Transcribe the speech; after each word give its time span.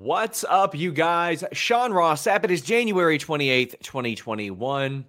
What's 0.00 0.44
up, 0.44 0.76
you 0.76 0.92
guys? 0.92 1.42
Sean 1.52 1.92
Ross 1.92 2.22
Sapp. 2.22 2.44
It 2.44 2.52
is 2.52 2.62
January 2.62 3.18
28th, 3.18 3.80
2021. 3.80 5.04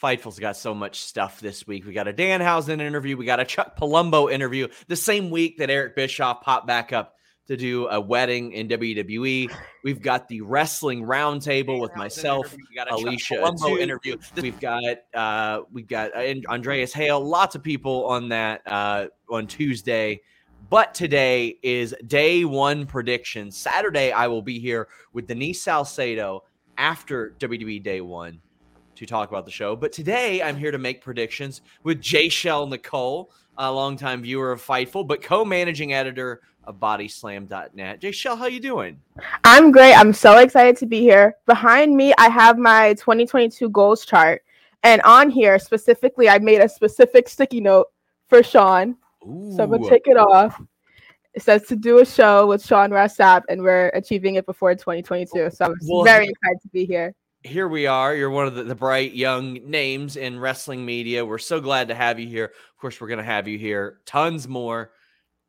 Fightful's 0.00 0.38
got 0.38 0.56
so 0.56 0.72
much 0.72 1.00
stuff 1.00 1.40
this 1.40 1.66
week. 1.66 1.84
We 1.84 1.92
got 1.92 2.06
a 2.06 2.12
Danhausen 2.12 2.80
interview. 2.80 3.16
We 3.16 3.24
got 3.24 3.40
a 3.40 3.44
Chuck 3.44 3.76
Palumbo 3.76 4.32
interview 4.32 4.68
the 4.86 4.94
same 4.94 5.30
week 5.30 5.58
that 5.58 5.68
Eric 5.68 5.96
Bischoff 5.96 6.42
popped 6.42 6.68
back 6.68 6.92
up 6.92 7.16
to 7.48 7.56
do 7.56 7.88
a 7.88 8.00
wedding 8.00 8.52
in 8.52 8.68
WWE. 8.68 9.52
We've 9.82 10.00
got 10.00 10.28
the 10.28 10.42
wrestling 10.42 11.02
roundtable 11.02 11.80
with 11.80 11.96
myself, 11.96 12.54
Alicia 12.88 13.34
Palumbo 13.34 13.80
interview. 13.80 14.16
We've 14.36 14.60
got 14.60 14.94
uh, 15.12 15.62
we've 15.72 15.88
got 15.88 16.14
uh, 16.14 16.34
Andreas 16.48 16.92
Hale. 16.92 17.20
Lots 17.20 17.56
of 17.56 17.64
people 17.64 18.06
on 18.06 18.28
that 18.28 18.62
uh, 18.64 19.06
on 19.28 19.48
Tuesday. 19.48 20.20
But 20.70 20.94
today 20.94 21.58
is 21.64 21.96
day 22.06 22.44
one 22.44 22.86
prediction. 22.86 23.50
Saturday, 23.50 24.12
I 24.12 24.28
will 24.28 24.40
be 24.40 24.60
here 24.60 24.86
with 25.12 25.26
Denise 25.26 25.60
Salcedo 25.60 26.44
after 26.78 27.34
WWE 27.40 27.82
Day 27.82 28.00
One 28.00 28.40
to 28.94 29.04
talk 29.04 29.30
about 29.30 29.46
the 29.46 29.50
show. 29.50 29.74
But 29.74 29.90
today, 29.90 30.40
I'm 30.40 30.54
here 30.54 30.70
to 30.70 30.78
make 30.78 31.02
predictions 31.02 31.62
with 31.82 32.00
Jay 32.00 32.28
Shell 32.28 32.68
Nicole, 32.68 33.32
a 33.58 33.72
longtime 33.72 34.22
viewer 34.22 34.52
of 34.52 34.64
Fightful, 34.64 35.08
but 35.08 35.22
co-managing 35.22 35.92
editor 35.92 36.40
of 36.62 36.78
BodySlam.net. 36.78 38.00
Jay 38.00 38.12
Shell, 38.12 38.36
how 38.36 38.46
you 38.46 38.60
doing? 38.60 39.00
I'm 39.42 39.72
great. 39.72 39.94
I'm 39.94 40.12
so 40.12 40.38
excited 40.38 40.76
to 40.76 40.86
be 40.86 41.00
here. 41.00 41.34
Behind 41.46 41.96
me, 41.96 42.14
I 42.16 42.28
have 42.28 42.58
my 42.58 42.94
2022 42.94 43.70
goals 43.70 44.06
chart, 44.06 44.44
and 44.84 45.02
on 45.02 45.30
here 45.30 45.58
specifically, 45.58 46.28
I 46.28 46.38
made 46.38 46.60
a 46.60 46.68
specific 46.68 47.28
sticky 47.28 47.60
note 47.60 47.88
for 48.28 48.44
Sean 48.44 48.94
Ooh. 49.26 49.52
So 49.56 49.64
I'm 49.64 49.70
gonna 49.70 49.88
take 49.88 50.06
it 50.06 50.16
off. 50.16 50.60
It 51.34 51.42
says 51.42 51.66
to 51.68 51.76
do 51.76 51.98
a 51.98 52.06
show 52.06 52.46
with 52.46 52.64
Sean 52.64 52.90
Ross 52.90 53.16
Sapp, 53.16 53.42
and 53.48 53.62
we're 53.62 53.88
achieving 53.90 54.34
it 54.34 54.46
before 54.46 54.74
2022. 54.74 55.50
So 55.50 55.64
I'm 55.64 55.74
well, 55.86 56.02
very 56.02 56.28
excited 56.28 56.60
to 56.62 56.68
be 56.68 56.84
here. 56.84 57.14
Here 57.42 57.68
we 57.68 57.86
are. 57.86 58.14
You're 58.14 58.30
one 58.30 58.46
of 58.46 58.54
the, 58.54 58.64
the, 58.64 58.74
bright 58.74 59.14
young 59.14 59.54
names 59.64 60.16
in 60.16 60.38
wrestling 60.38 60.84
media. 60.84 61.24
We're 61.24 61.38
so 61.38 61.58
glad 61.58 61.88
to 61.88 61.94
have 61.94 62.18
you 62.20 62.26
here. 62.26 62.44
Of 62.44 62.76
course, 62.78 63.00
we're 63.00 63.08
going 63.08 63.18
to 63.18 63.24
have 63.24 63.48
you 63.48 63.56
here 63.56 64.00
tons 64.04 64.46
more. 64.46 64.90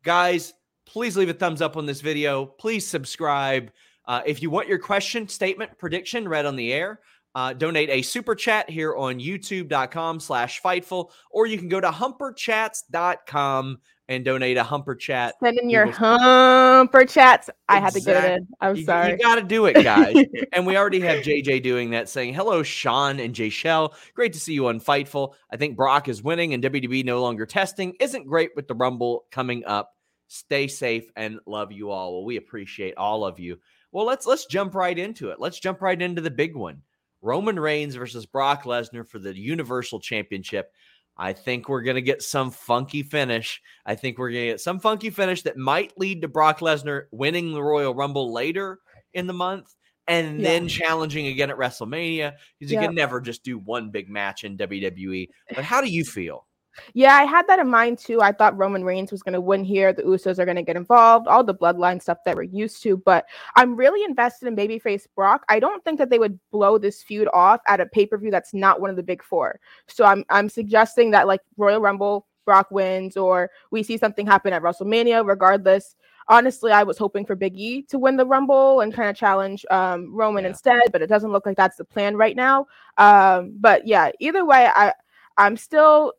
Guys, 0.03 0.53
please 0.85 1.17
leave 1.17 1.27
a 1.27 1.33
thumbs 1.33 1.61
up 1.61 1.75
on 1.75 1.85
this 1.85 1.99
video. 1.99 2.45
Please 2.45 2.87
subscribe. 2.87 3.71
Uh, 4.05 4.21
if 4.25 4.41
you 4.41 4.49
want 4.49 4.69
your 4.69 4.79
question, 4.79 5.27
statement, 5.27 5.77
prediction 5.77 6.29
read 6.29 6.45
on 6.45 6.55
the 6.55 6.71
air, 6.71 7.01
uh, 7.35 7.53
donate 7.53 7.89
a 7.89 8.01
super 8.01 8.35
chat 8.35 8.69
here 8.69 8.95
on 8.95 9.19
youtube.com 9.19 10.19
slash 10.19 10.61
fightful 10.61 11.11
or 11.29 11.45
you 11.45 11.57
can 11.57 11.69
go 11.69 11.79
to 11.79 11.89
humperchats.com 11.89 13.79
and 14.11 14.25
donate 14.25 14.57
a 14.57 14.63
humper 14.63 14.93
chat. 14.93 15.35
Send 15.41 15.57
in 15.57 15.69
your 15.69 15.89
humper 15.89 17.05
chats. 17.05 17.49
I 17.69 17.79
had 17.79 17.93
to 17.93 18.01
get 18.01 18.25
it 18.25 18.37
in 18.39 18.47
i'm 18.59 18.75
you, 18.75 18.83
sorry. 18.83 19.11
you 19.11 19.17
gotta 19.17 19.41
do 19.41 19.67
it 19.67 19.81
guys. 19.83 20.15
And 20.53 20.65
we 20.65 20.75
already 20.75 20.99
have 20.99 21.23
jj 21.23 21.63
doing 21.63 21.91
that 21.91 22.09
saying 22.09 22.33
hello 22.33 22.61
sean 22.61 23.21
and 23.21 23.33
jay 23.33 23.49
shell. 23.49 23.95
Great 24.13 24.33
to 24.33 24.39
see 24.39 24.53
you 24.53 24.67
on 24.67 24.81
fightful. 24.81 25.33
I 25.49 25.55
think 25.55 25.77
brock 25.77 26.09
is 26.09 26.21
winning 26.21 26.53
and 26.53 26.61
wwe 26.61 27.05
no 27.05 27.21
longer 27.21 27.45
testing. 27.45 27.93
Isn't 28.01 28.27
great 28.27 28.49
with 28.55 28.67
the 28.67 28.75
rumble 28.75 29.25
coming 29.31 29.63
up. 29.65 29.95
Stay 30.27 30.67
safe 30.67 31.09
and 31.15 31.39
love 31.45 31.71
you 31.71 31.91
all. 31.91 32.11
Well 32.13 32.25
we 32.25 32.35
appreciate 32.35 32.95
all 32.97 33.23
of 33.23 33.39
you. 33.39 33.59
Well 33.93 34.05
let's 34.05 34.25
let's 34.25 34.45
jump 34.45 34.75
right 34.75 34.97
into 34.97 35.29
it. 35.29 35.39
Let's 35.39 35.59
jump 35.59 35.81
right 35.81 36.01
into 36.01 36.21
the 36.21 36.31
big 36.31 36.53
one 36.53 36.81
Roman 37.21 37.59
Reigns 37.59 37.95
versus 37.95 38.25
Brock 38.25 38.63
Lesnar 38.63 39.07
for 39.07 39.19
the 39.19 39.37
Universal 39.37 39.99
Championship. 39.99 40.71
I 41.17 41.33
think 41.33 41.69
we're 41.69 41.83
going 41.83 41.95
to 41.95 42.01
get 42.01 42.23
some 42.23 42.51
funky 42.51 43.03
finish. 43.03 43.61
I 43.85 43.95
think 43.95 44.17
we're 44.17 44.31
going 44.31 44.45
to 44.45 44.51
get 44.51 44.61
some 44.61 44.79
funky 44.79 45.09
finish 45.09 45.43
that 45.43 45.57
might 45.57 45.93
lead 45.97 46.21
to 46.21 46.27
Brock 46.27 46.59
Lesnar 46.59 47.03
winning 47.11 47.53
the 47.53 47.61
Royal 47.61 47.93
Rumble 47.93 48.33
later 48.33 48.79
in 49.13 49.27
the 49.27 49.33
month 49.33 49.75
and 50.07 50.39
yeah. 50.39 50.49
then 50.49 50.67
challenging 50.67 51.27
again 51.27 51.49
at 51.49 51.57
WrestleMania 51.57 52.33
because 52.59 52.71
you 52.71 52.79
can 52.79 52.95
never 52.95 53.21
just 53.21 53.43
do 53.43 53.57
one 53.59 53.91
big 53.91 54.09
match 54.09 54.43
in 54.43 54.57
WWE. 54.57 55.29
But 55.53 55.63
how 55.63 55.81
do 55.81 55.89
you 55.89 56.03
feel? 56.03 56.47
Yeah, 56.93 57.15
I 57.15 57.23
had 57.23 57.47
that 57.47 57.59
in 57.59 57.69
mind 57.69 57.97
too. 57.97 58.21
I 58.21 58.31
thought 58.31 58.57
Roman 58.57 58.83
Reigns 58.83 59.11
was 59.11 59.23
going 59.23 59.33
to 59.33 59.41
win 59.41 59.63
here. 59.63 59.93
The 59.93 60.03
Usos 60.03 60.39
are 60.39 60.45
going 60.45 60.57
to 60.57 60.63
get 60.63 60.75
involved, 60.75 61.27
all 61.27 61.43
the 61.43 61.55
bloodline 61.55 62.01
stuff 62.01 62.19
that 62.25 62.35
we're 62.35 62.43
used 62.43 62.81
to. 62.83 62.97
But 62.97 63.25
I'm 63.55 63.75
really 63.75 64.03
invested 64.03 64.47
in 64.47 64.55
babyface 64.55 65.07
Brock. 65.15 65.43
I 65.49 65.59
don't 65.59 65.83
think 65.83 65.97
that 65.99 66.09
they 66.09 66.19
would 66.19 66.39
blow 66.51 66.77
this 66.77 67.01
feud 67.01 67.27
off 67.33 67.61
at 67.67 67.81
a 67.81 67.85
pay 67.85 68.05
per 68.05 68.17
view 68.17 68.31
that's 68.31 68.53
not 68.53 68.81
one 68.81 68.89
of 68.89 68.95
the 68.95 69.03
big 69.03 69.23
four. 69.23 69.59
So 69.87 70.05
I'm 70.05 70.23
I'm 70.29 70.49
suggesting 70.49 71.11
that 71.11 71.27
like 71.27 71.41
Royal 71.57 71.81
Rumble, 71.81 72.27
Brock 72.45 72.71
wins, 72.71 73.17
or 73.17 73.49
we 73.71 73.83
see 73.83 73.97
something 73.97 74.25
happen 74.25 74.53
at 74.53 74.61
WrestleMania. 74.61 75.25
Regardless, 75.27 75.95
honestly, 76.27 76.71
I 76.71 76.83
was 76.83 76.97
hoping 76.97 77.25
for 77.25 77.35
Big 77.35 77.57
E 77.57 77.83
to 77.83 77.99
win 77.99 78.17
the 78.17 78.25
Rumble 78.25 78.81
and 78.81 78.93
kind 78.93 79.09
of 79.09 79.15
challenge 79.15 79.65
um, 79.69 80.13
Roman 80.13 80.43
yeah. 80.43 80.49
instead, 80.49 80.83
but 80.91 81.01
it 81.01 81.07
doesn't 81.07 81.31
look 81.31 81.45
like 81.45 81.57
that's 81.57 81.77
the 81.77 81.85
plan 81.85 82.15
right 82.15 82.35
now. 82.35 82.67
Um, 82.97 83.53
but 83.59 83.85
yeah, 83.85 84.11
either 84.19 84.45
way, 84.45 84.69
I 84.73 84.93
I'm 85.37 85.57
still 85.57 86.13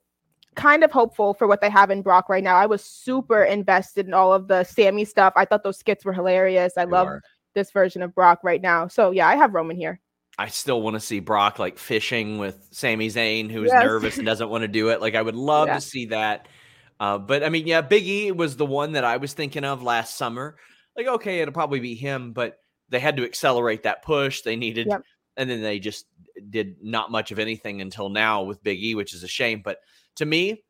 kind 0.55 0.85
of 0.85 0.93
hopeful 0.93 1.35
for 1.35 1.47
what 1.47 1.61
they 1.61 1.71
have 1.71 1.91
in 1.91 2.03
Brock 2.03 2.29
right 2.29 2.45
now. 2.45 2.57
I 2.57 2.67
was 2.67 2.85
super 2.85 3.43
invested 3.43 4.07
in 4.07 4.15
all 4.15 4.33
of 4.33 4.49
the 4.49 4.65
Sami 4.65 5.05
stuff. 5.05 5.33
I 5.37 5.45
thought 5.45 5.65
those 5.65 5.79
skits 5.79 6.05
were 6.05 6.13
hilarious. 6.13 6.75
I 6.77 6.85
love 6.85 7.09
this 7.55 7.71
version 7.71 8.03
of 8.03 8.15
Brock 8.15 8.41
right 8.43 8.60
now. 8.60 8.89
So 8.89 9.10
yeah, 9.10 9.28
I 9.28 9.37
have 9.37 9.54
Roman 9.54 9.77
here. 9.77 10.01
I 10.39 10.49
still 10.49 10.81
want 10.81 10.95
to 10.95 11.01
see 11.01 11.21
Brock 11.21 11.59
like 11.59 11.78
fishing 11.78 12.39
with 12.39 12.69
Sami 12.71 13.09
Zayn, 13.09 13.51
who's 13.51 13.71
yes. 13.71 13.84
nervous 13.84 14.16
and 14.16 14.27
doesn't 14.27 14.49
want 14.49 14.63
to 14.63 14.69
do 14.69 14.89
it. 14.89 15.01
Like 15.01 15.15
I 15.15 15.22
would 15.22 15.37
love 15.37 15.69
yeah. 15.69 15.75
to 15.75 15.81
see 15.81 16.07
that. 16.07 16.49
Uh, 16.98 17.19
but 17.19 17.43
I 17.43 17.48
mean, 17.48 17.66
yeah, 17.66 17.81
Big 17.81 18.07
E 18.07 18.33
was 18.33 18.57
the 18.57 18.66
one 18.66 18.93
that 18.93 19.05
I 19.05 19.19
was 19.19 19.34
thinking 19.34 19.65
of 19.65 19.83
last 19.83 20.16
summer. 20.16 20.57
Like, 20.97 21.07
okay, 21.07 21.41
it'll 21.41 21.53
probably 21.53 21.81
be 21.81 21.95
him, 21.95 22.33
but 22.33 22.59
they 22.89 23.01
had 23.01 23.16
to 23.16 23.25
accelerate 23.25 23.83
that 23.83 24.03
push. 24.03 24.43
They 24.43 24.57
needed, 24.57 24.87
yep. 24.87 25.03
and 25.37 25.51
then 25.51 25.63
they 25.63 25.78
just 25.78 26.07
did 26.48 26.77
not 26.83 27.10
much 27.10 27.31
of 27.31 27.39
anything 27.39 27.81
until 27.81 28.09
now 28.09 28.43
with 28.43 28.63
Big 28.63 28.83
E, 28.83 28.95
which 28.95 29.15
is 29.15 29.22
a 29.22 29.28
shame. 29.28 29.63
But 29.65 29.78
to 30.16 30.26
me, 30.26 30.62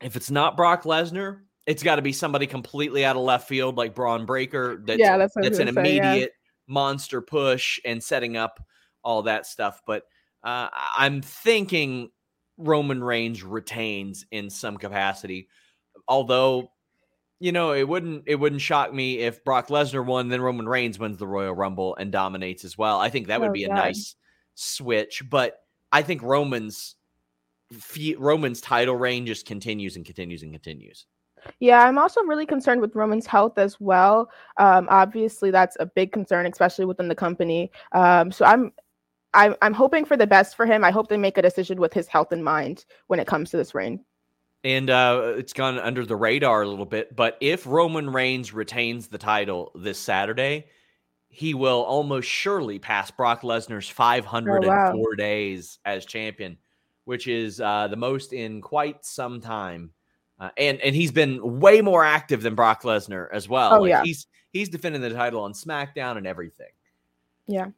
if 0.00 0.16
it's 0.16 0.30
not 0.30 0.56
Brock 0.56 0.84
Lesnar, 0.84 1.40
it's 1.66 1.82
got 1.82 1.96
to 1.96 2.02
be 2.02 2.12
somebody 2.12 2.46
completely 2.46 3.04
out 3.04 3.16
of 3.16 3.22
left 3.22 3.48
field 3.48 3.76
like 3.76 3.94
Bron 3.94 4.26
Breakker. 4.26 4.82
That's, 4.84 4.98
yeah, 4.98 5.16
that's, 5.16 5.34
that's 5.34 5.58
an 5.58 5.72
say, 5.72 5.80
immediate 5.80 6.32
yeah. 6.32 6.72
monster 6.72 7.20
push 7.20 7.80
and 7.84 8.02
setting 8.02 8.36
up 8.36 8.60
all 9.02 9.22
that 9.22 9.46
stuff. 9.46 9.80
But 9.86 10.04
uh, 10.44 10.68
I'm 10.96 11.22
thinking 11.22 12.10
Roman 12.56 13.02
Reigns 13.02 13.42
retains 13.42 14.26
in 14.30 14.50
some 14.50 14.76
capacity, 14.76 15.48
although 16.06 16.70
you 17.38 17.52
know, 17.52 17.72
it 17.72 17.86
wouldn't 17.86 18.24
it 18.26 18.36
wouldn't 18.36 18.62
shock 18.62 18.92
me 18.92 19.18
if 19.18 19.44
Brock 19.44 19.68
Lesnar 19.68 20.04
won, 20.04 20.28
then 20.28 20.40
Roman 20.40 20.68
Reigns 20.68 20.98
wins 20.98 21.18
the 21.18 21.26
Royal 21.26 21.54
Rumble 21.54 21.94
and 21.96 22.10
dominates 22.10 22.64
as 22.64 22.78
well. 22.78 22.98
I 22.98 23.10
think 23.10 23.26
that 23.26 23.40
would 23.40 23.50
Oh, 23.50 23.52
be 23.52 23.64
a 23.64 23.68
God. 23.68 23.74
nice 23.74 24.14
switch, 24.54 25.22
but 25.28 25.58
I 25.92 26.02
think 26.02 26.22
Roman's 26.22 26.96
Roman's 28.18 28.60
title 28.60 28.96
reign 28.96 29.26
just 29.26 29.46
continues 29.46 29.96
and 29.96 30.04
continues 30.04 30.42
and 30.42 30.52
continues. 30.52 31.06
Yeah, 31.60 31.84
I'm 31.84 31.98
also 31.98 32.22
really 32.22 32.46
concerned 32.46 32.80
with 32.80 32.94
Roman's 32.94 33.26
health 33.26 33.58
as 33.58 33.80
well. 33.80 34.30
Um, 34.56 34.88
obviously, 34.90 35.50
that's 35.50 35.76
a 35.80 35.86
big 35.86 36.12
concern, 36.12 36.46
especially 36.46 36.84
within 36.84 37.08
the 37.08 37.14
company. 37.14 37.70
Um, 37.92 38.32
so 38.32 38.44
I'm, 38.44 38.72
I'm, 39.34 39.54
I'm 39.62 39.74
hoping 39.74 40.04
for 40.04 40.16
the 40.16 40.26
best 40.26 40.56
for 40.56 40.66
him. 40.66 40.82
I 40.82 40.90
hope 40.90 41.08
they 41.08 41.16
make 41.16 41.38
a 41.38 41.42
decision 41.42 41.78
with 41.78 41.92
his 41.92 42.08
health 42.08 42.32
in 42.32 42.42
mind 42.42 42.84
when 43.06 43.20
it 43.20 43.26
comes 43.26 43.50
to 43.50 43.56
this 43.56 43.74
reign. 43.74 44.04
And 44.64 44.90
uh, 44.90 45.34
it's 45.36 45.52
gone 45.52 45.78
under 45.78 46.04
the 46.04 46.16
radar 46.16 46.62
a 46.62 46.68
little 46.68 46.86
bit, 46.86 47.14
but 47.14 47.36
if 47.40 47.66
Roman 47.66 48.10
Reigns 48.10 48.52
retains 48.52 49.06
the 49.06 49.18
title 49.18 49.70
this 49.76 49.98
Saturday, 49.98 50.66
he 51.28 51.54
will 51.54 51.82
almost 51.82 52.28
surely 52.28 52.78
pass 52.78 53.10
Brock 53.10 53.42
Lesnar's 53.42 53.88
504 53.88 55.14
days 55.16 55.78
as 55.84 56.04
champion, 56.04 56.56
which 57.06 57.26
is 57.26 57.60
uh, 57.60 57.88
the 57.88 57.96
most 57.96 58.34
in 58.34 58.60
quite 58.60 59.02
some 59.04 59.40
time. 59.40 59.90
Uh, 60.38 60.50
and 60.58 60.78
and 60.82 60.94
he's 60.94 61.12
been 61.12 61.60
way 61.60 61.80
more 61.80 62.04
active 62.04 62.42
than 62.42 62.54
Brock 62.54 62.82
Lesnar 62.82 63.28
as 63.32 63.48
well. 63.48 63.74
Oh, 63.74 63.80
Like, 63.80 63.88
yeah. 63.88 64.02
he's 64.04 64.26
he's 64.52 64.68
defending 64.68 65.00
the 65.00 65.10
title 65.10 65.42
on 65.42 65.54
SmackDown 65.54 66.18
and 66.18 66.26
everything. 66.26 66.68
Yeah. 67.46 67.68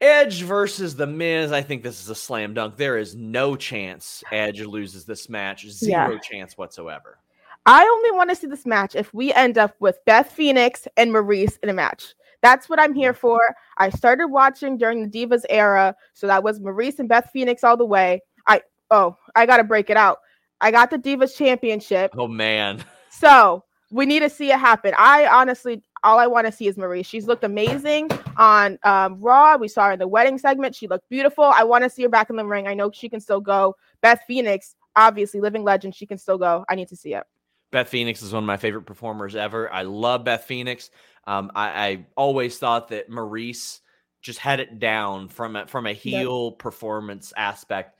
Edge 0.00 0.42
versus 0.42 0.96
The 0.96 1.06
Miz. 1.06 1.52
I 1.52 1.62
think 1.62 1.82
this 1.82 2.02
is 2.02 2.10
a 2.10 2.14
slam 2.14 2.54
dunk. 2.54 2.76
There 2.76 2.98
is 2.98 3.14
no 3.14 3.56
chance 3.56 4.22
Edge 4.32 4.60
loses 4.60 5.04
this 5.06 5.28
match. 5.28 5.66
Zero 5.68 6.12
Yeah. 6.12 6.18
chance 6.18 6.58
whatsoever. 6.58 7.18
I 7.64 7.84
only 7.84 8.10
want 8.10 8.28
to 8.30 8.36
see 8.36 8.48
this 8.48 8.66
match 8.66 8.96
if 8.96 9.14
we 9.14 9.32
end 9.32 9.56
up 9.56 9.76
with 9.78 10.04
Beth 10.04 10.30
Phoenix 10.32 10.88
and 10.96 11.12
Maryse 11.12 11.58
in 11.62 11.68
a 11.68 11.72
match. 11.72 12.14
That's 12.42 12.68
what 12.68 12.80
I'm 12.80 12.92
here 12.92 13.14
for. 13.14 13.40
I 13.78 13.90
started 13.90 14.26
watching 14.26 14.76
during 14.76 15.08
the 15.08 15.26
Divas 15.26 15.44
era, 15.48 15.94
so 16.12 16.26
that 16.26 16.42
was 16.42 16.58
Maryse 16.58 16.98
and 16.98 17.08
Beth 17.08 17.30
Phoenix 17.32 17.62
all 17.62 17.76
the 17.76 17.86
way. 17.86 18.20
I 18.46 18.62
oh, 18.90 19.16
I 19.34 19.46
gotta 19.46 19.64
break 19.64 19.90
it 19.90 19.96
out. 19.96 20.18
I 20.60 20.70
got 20.70 20.90
the 20.90 20.98
Divas 20.98 21.36
Championship, 21.36 22.14
Oh 22.16 22.28
man. 22.28 22.84
so 23.10 23.64
we 23.90 24.06
need 24.06 24.20
to 24.20 24.30
see 24.30 24.50
it 24.50 24.58
happen. 24.58 24.94
I 24.96 25.26
honestly, 25.26 25.82
all 26.02 26.18
I 26.18 26.26
want 26.26 26.46
to 26.46 26.52
see 26.52 26.66
is 26.66 26.76
Maryse. 26.76 27.06
She's 27.06 27.26
looked 27.26 27.44
amazing 27.44 28.10
on 28.36 28.78
um, 28.84 29.20
Raw. 29.20 29.56
We 29.56 29.68
saw 29.68 29.86
her 29.86 29.92
in 29.92 29.98
the 29.98 30.08
wedding 30.08 30.38
segment. 30.38 30.74
She 30.74 30.88
looked 30.88 31.08
beautiful. 31.08 31.44
I 31.44 31.64
want 31.64 31.84
to 31.84 31.90
see 31.90 32.02
her 32.02 32.08
back 32.08 32.30
in 32.30 32.36
the 32.36 32.44
ring. 32.44 32.66
I 32.66 32.74
know 32.74 32.90
she 32.90 33.08
can 33.08 33.20
still 33.20 33.40
go. 33.40 33.76
Beth 34.00 34.20
Phoenix, 34.26 34.74
obviously 34.96 35.40
living 35.40 35.62
legend. 35.62 35.94
She 35.94 36.06
can 36.06 36.16
still 36.18 36.38
go. 36.38 36.64
I 36.68 36.74
need 36.74 36.88
to 36.88 36.96
see 36.96 37.14
it. 37.14 37.24
Beth 37.70 37.88
Phoenix 37.88 38.22
is 38.22 38.32
one 38.32 38.42
of 38.42 38.46
my 38.46 38.56
favorite 38.56 38.82
performers 38.82 39.34
ever. 39.36 39.72
I 39.72 39.82
love 39.82 40.24
Beth 40.24 40.44
Phoenix. 40.44 40.90
Um, 41.26 41.50
I, 41.54 41.68
I 41.68 42.06
always 42.16 42.58
thought 42.58 42.88
that 42.88 43.10
Maryse 43.10 43.80
just 44.20 44.38
had 44.38 44.60
it 44.60 44.78
down 44.78 45.28
from 45.28 45.56
a, 45.56 45.66
from 45.66 45.86
a 45.86 45.92
heel 45.92 46.52
performance 46.52 47.32
aspect. 47.36 47.98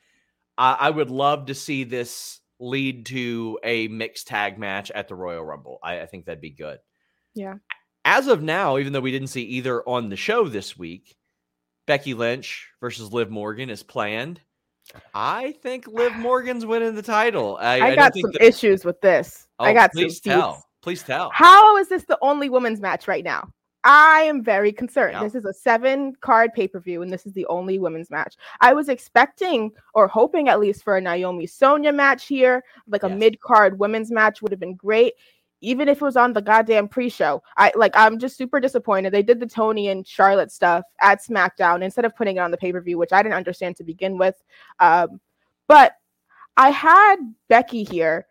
I, 0.59 0.77
I 0.81 0.91
would 0.91 1.11
love 1.11 1.47
to 1.47 1.55
see 1.55 1.85
this 1.85 2.41
lead 2.61 3.07
to 3.07 3.59
a 3.65 3.89
mixed 3.89 4.27
tag 4.29 4.59
match 4.59 4.91
at 4.91 5.09
the 5.09 5.15
Royal 5.15 5.45
Rumble. 5.45 5.79
I, 5.83 6.01
I 6.03 6.07
think 6.07 6.27
that'd 6.27 6.41
be 6.41 6.51
good. 6.51 6.79
Yeah. 7.35 7.55
As 8.05 8.27
of 8.29 8.43
now, 8.43 8.79
even 8.79 8.93
though 8.93 9.01
we 9.01 9.13
didn't 9.13 9.29
see 9.29 9.43
either 9.43 9.83
on 9.89 10.09
the 10.09 10.17
show 10.17 10.49
this 10.49 10.77
week, 10.77 11.17
Becky 11.87 12.15
Lynch 12.15 12.69
versus 12.81 13.13
Liv 13.13 13.31
Morgan 13.31 13.71
is 13.71 13.83
planned. 13.83 14.41
I 15.15 15.53
think 15.63 15.87
Liv 15.87 16.13
Morgan's 16.17 16.67
winning 16.67 16.95
the 16.95 17.03
title. 17.03 17.57
I, 17.61 17.65
I, 17.65 17.75
I 17.75 17.79
don't 17.89 17.97
got 17.97 18.13
think 18.13 18.27
some 18.27 18.33
that- 18.33 18.43
issues 18.45 18.85
with 18.85 19.01
this. 19.01 19.47
I 19.59 19.71
Oh, 19.71 19.75
got 19.75 19.93
some 19.95 20.03
please 20.05 20.21
tell. 20.21 20.65
Please 20.83 21.03
tell. 21.03 21.31
How 21.33 21.77
is 21.79 21.89
this 21.89 22.05
the 22.05 22.19
only 22.23 22.49
women's 22.51 22.81
match 22.81 23.07
right 23.07 23.25
now? 23.25 23.49
I 23.85 24.23
am 24.23 24.45
very 24.45 24.73
concerned. 24.73 25.15
Yeah. 25.15 25.25
This 25.25 25.35
is 25.35 25.45
a 25.45 25.53
seven 25.53 26.15
card 26.21 26.53
pay 26.55 26.69
per 26.69 26.79
view, 26.79 27.03
and 27.03 27.13
this 27.13 27.27
is 27.27 27.33
the 27.33 27.47
only 27.47 27.79
women's 27.79 28.11
match. 28.11 28.37
I 28.61 28.73
was 28.73 28.89
expecting 28.89 29.73
or 29.95 30.07
hoping 30.07 30.49
at 30.49 30.61
least 30.61 30.85
for 30.85 30.97
a 30.97 31.01
Naomi 31.01 31.47
Sonya 31.47 31.93
match 31.93 32.27
here, 32.27 32.63
like 32.87 33.03
a 33.03 33.09
Yes. 33.09 33.19
mid 33.19 33.41
card 33.41 33.79
women's 33.79 34.11
match 34.11 34.41
would 34.41 34.53
have 34.53 34.61
been 34.61 34.77
great. 34.77 35.15
Even 35.65 35.89
if 35.89 35.99
it 35.99 36.05
was 36.05 36.17
on 36.17 36.33
the 36.33 36.43
goddamn 36.43 36.89
pre-show, 36.89 37.41
I 37.57 37.71
like. 37.77 37.93
I'm 37.95 38.19
just 38.19 38.37
super 38.37 38.59
disappointed. 38.59 39.13
They 39.13 39.23
did 39.23 39.39
the 39.39 39.47
Toni 39.47 39.89
and 39.89 40.05
Charlotte 40.07 40.51
stuff 40.51 40.85
at 41.01 41.23
SmackDown 41.23 41.83
instead 41.83 42.05
of 42.05 42.17
putting 42.17 42.37
it 42.37 42.41
on 42.41 42.51
the 42.51 42.57
pay-per-view, 42.57 42.99
which 42.99 43.13
I 43.13 43.23
didn't 43.23 43.37
understand 43.37 43.77
to 43.77 43.85
begin 43.85 44.19
with. 44.19 44.43
Um, 44.81 45.21
but 45.69 45.93
I 46.57 46.71
had 46.71 47.17
Becky 47.49 47.85
here. 47.85 48.27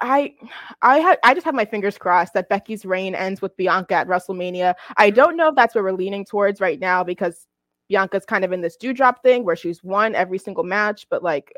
I 0.00 0.34
I 0.82 0.98
had 0.98 1.18
I 1.24 1.34
just 1.34 1.44
have 1.44 1.54
my 1.54 1.64
fingers 1.64 1.98
crossed 1.98 2.34
that 2.34 2.48
Becky's 2.48 2.84
reign 2.84 3.14
ends 3.14 3.42
with 3.42 3.56
Bianca 3.56 3.94
at 3.94 4.08
WrestleMania. 4.08 4.74
I 4.96 5.10
don't 5.10 5.36
know 5.36 5.48
if 5.48 5.54
that's 5.54 5.74
what 5.74 5.84
we're 5.84 5.92
leaning 5.92 6.24
towards 6.24 6.60
right 6.60 6.78
now 6.80 7.02
because 7.04 7.46
Bianca's 7.88 8.24
kind 8.24 8.44
of 8.44 8.52
in 8.52 8.60
this 8.60 8.76
dewdrop 8.76 9.22
thing 9.22 9.44
where 9.44 9.56
she's 9.56 9.82
won 9.84 10.14
every 10.14 10.38
single 10.38 10.64
match, 10.64 11.06
but 11.10 11.22
like 11.22 11.52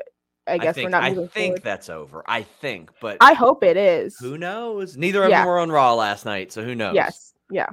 I 0.47 0.57
guess 0.57 0.75
think, 0.75 0.85
we're 0.85 0.89
not 0.89 1.03
I 1.03 1.13
think 1.13 1.29
forward. 1.33 1.63
that's 1.63 1.89
over. 1.89 2.23
I 2.27 2.43
think, 2.43 2.91
but 3.01 3.17
I 3.21 3.33
hope 3.33 3.63
it 3.63 3.77
is. 3.77 4.17
who 4.19 4.37
knows? 4.37 4.97
Neither 4.97 5.23
of 5.23 5.29
Yeah. 5.29 5.39
them 5.39 5.47
were 5.47 5.59
on 5.59 5.71
Raw 5.71 5.93
last 5.93 6.25
night, 6.25 6.51
so 6.51 6.63
who 6.63 6.73
knows? 6.75 6.95
Yes. 6.95 7.33
Yeah. 7.51 7.69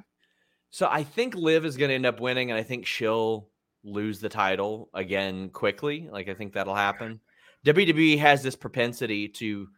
So 0.70 0.86
I 0.90 1.02
think 1.04 1.34
Liv 1.34 1.64
is 1.64 1.76
going 1.78 1.88
to 1.88 1.94
end 1.94 2.04
up 2.06 2.20
winning, 2.20 2.50
and 2.50 2.58
I 2.60 2.62
think 2.62 2.84
she'll 2.86 3.48
lose 3.82 4.20
the 4.20 4.28
title 4.28 4.90
again 4.92 5.48
quickly. 5.50 6.08
Like 6.10 6.28
I 6.28 6.34
think 6.34 6.52
that'll 6.52 6.74
happen. 6.74 7.20
WWE 7.64 8.18
has 8.18 8.42
this 8.42 8.56
propensity 8.56 9.26
to 9.28 9.68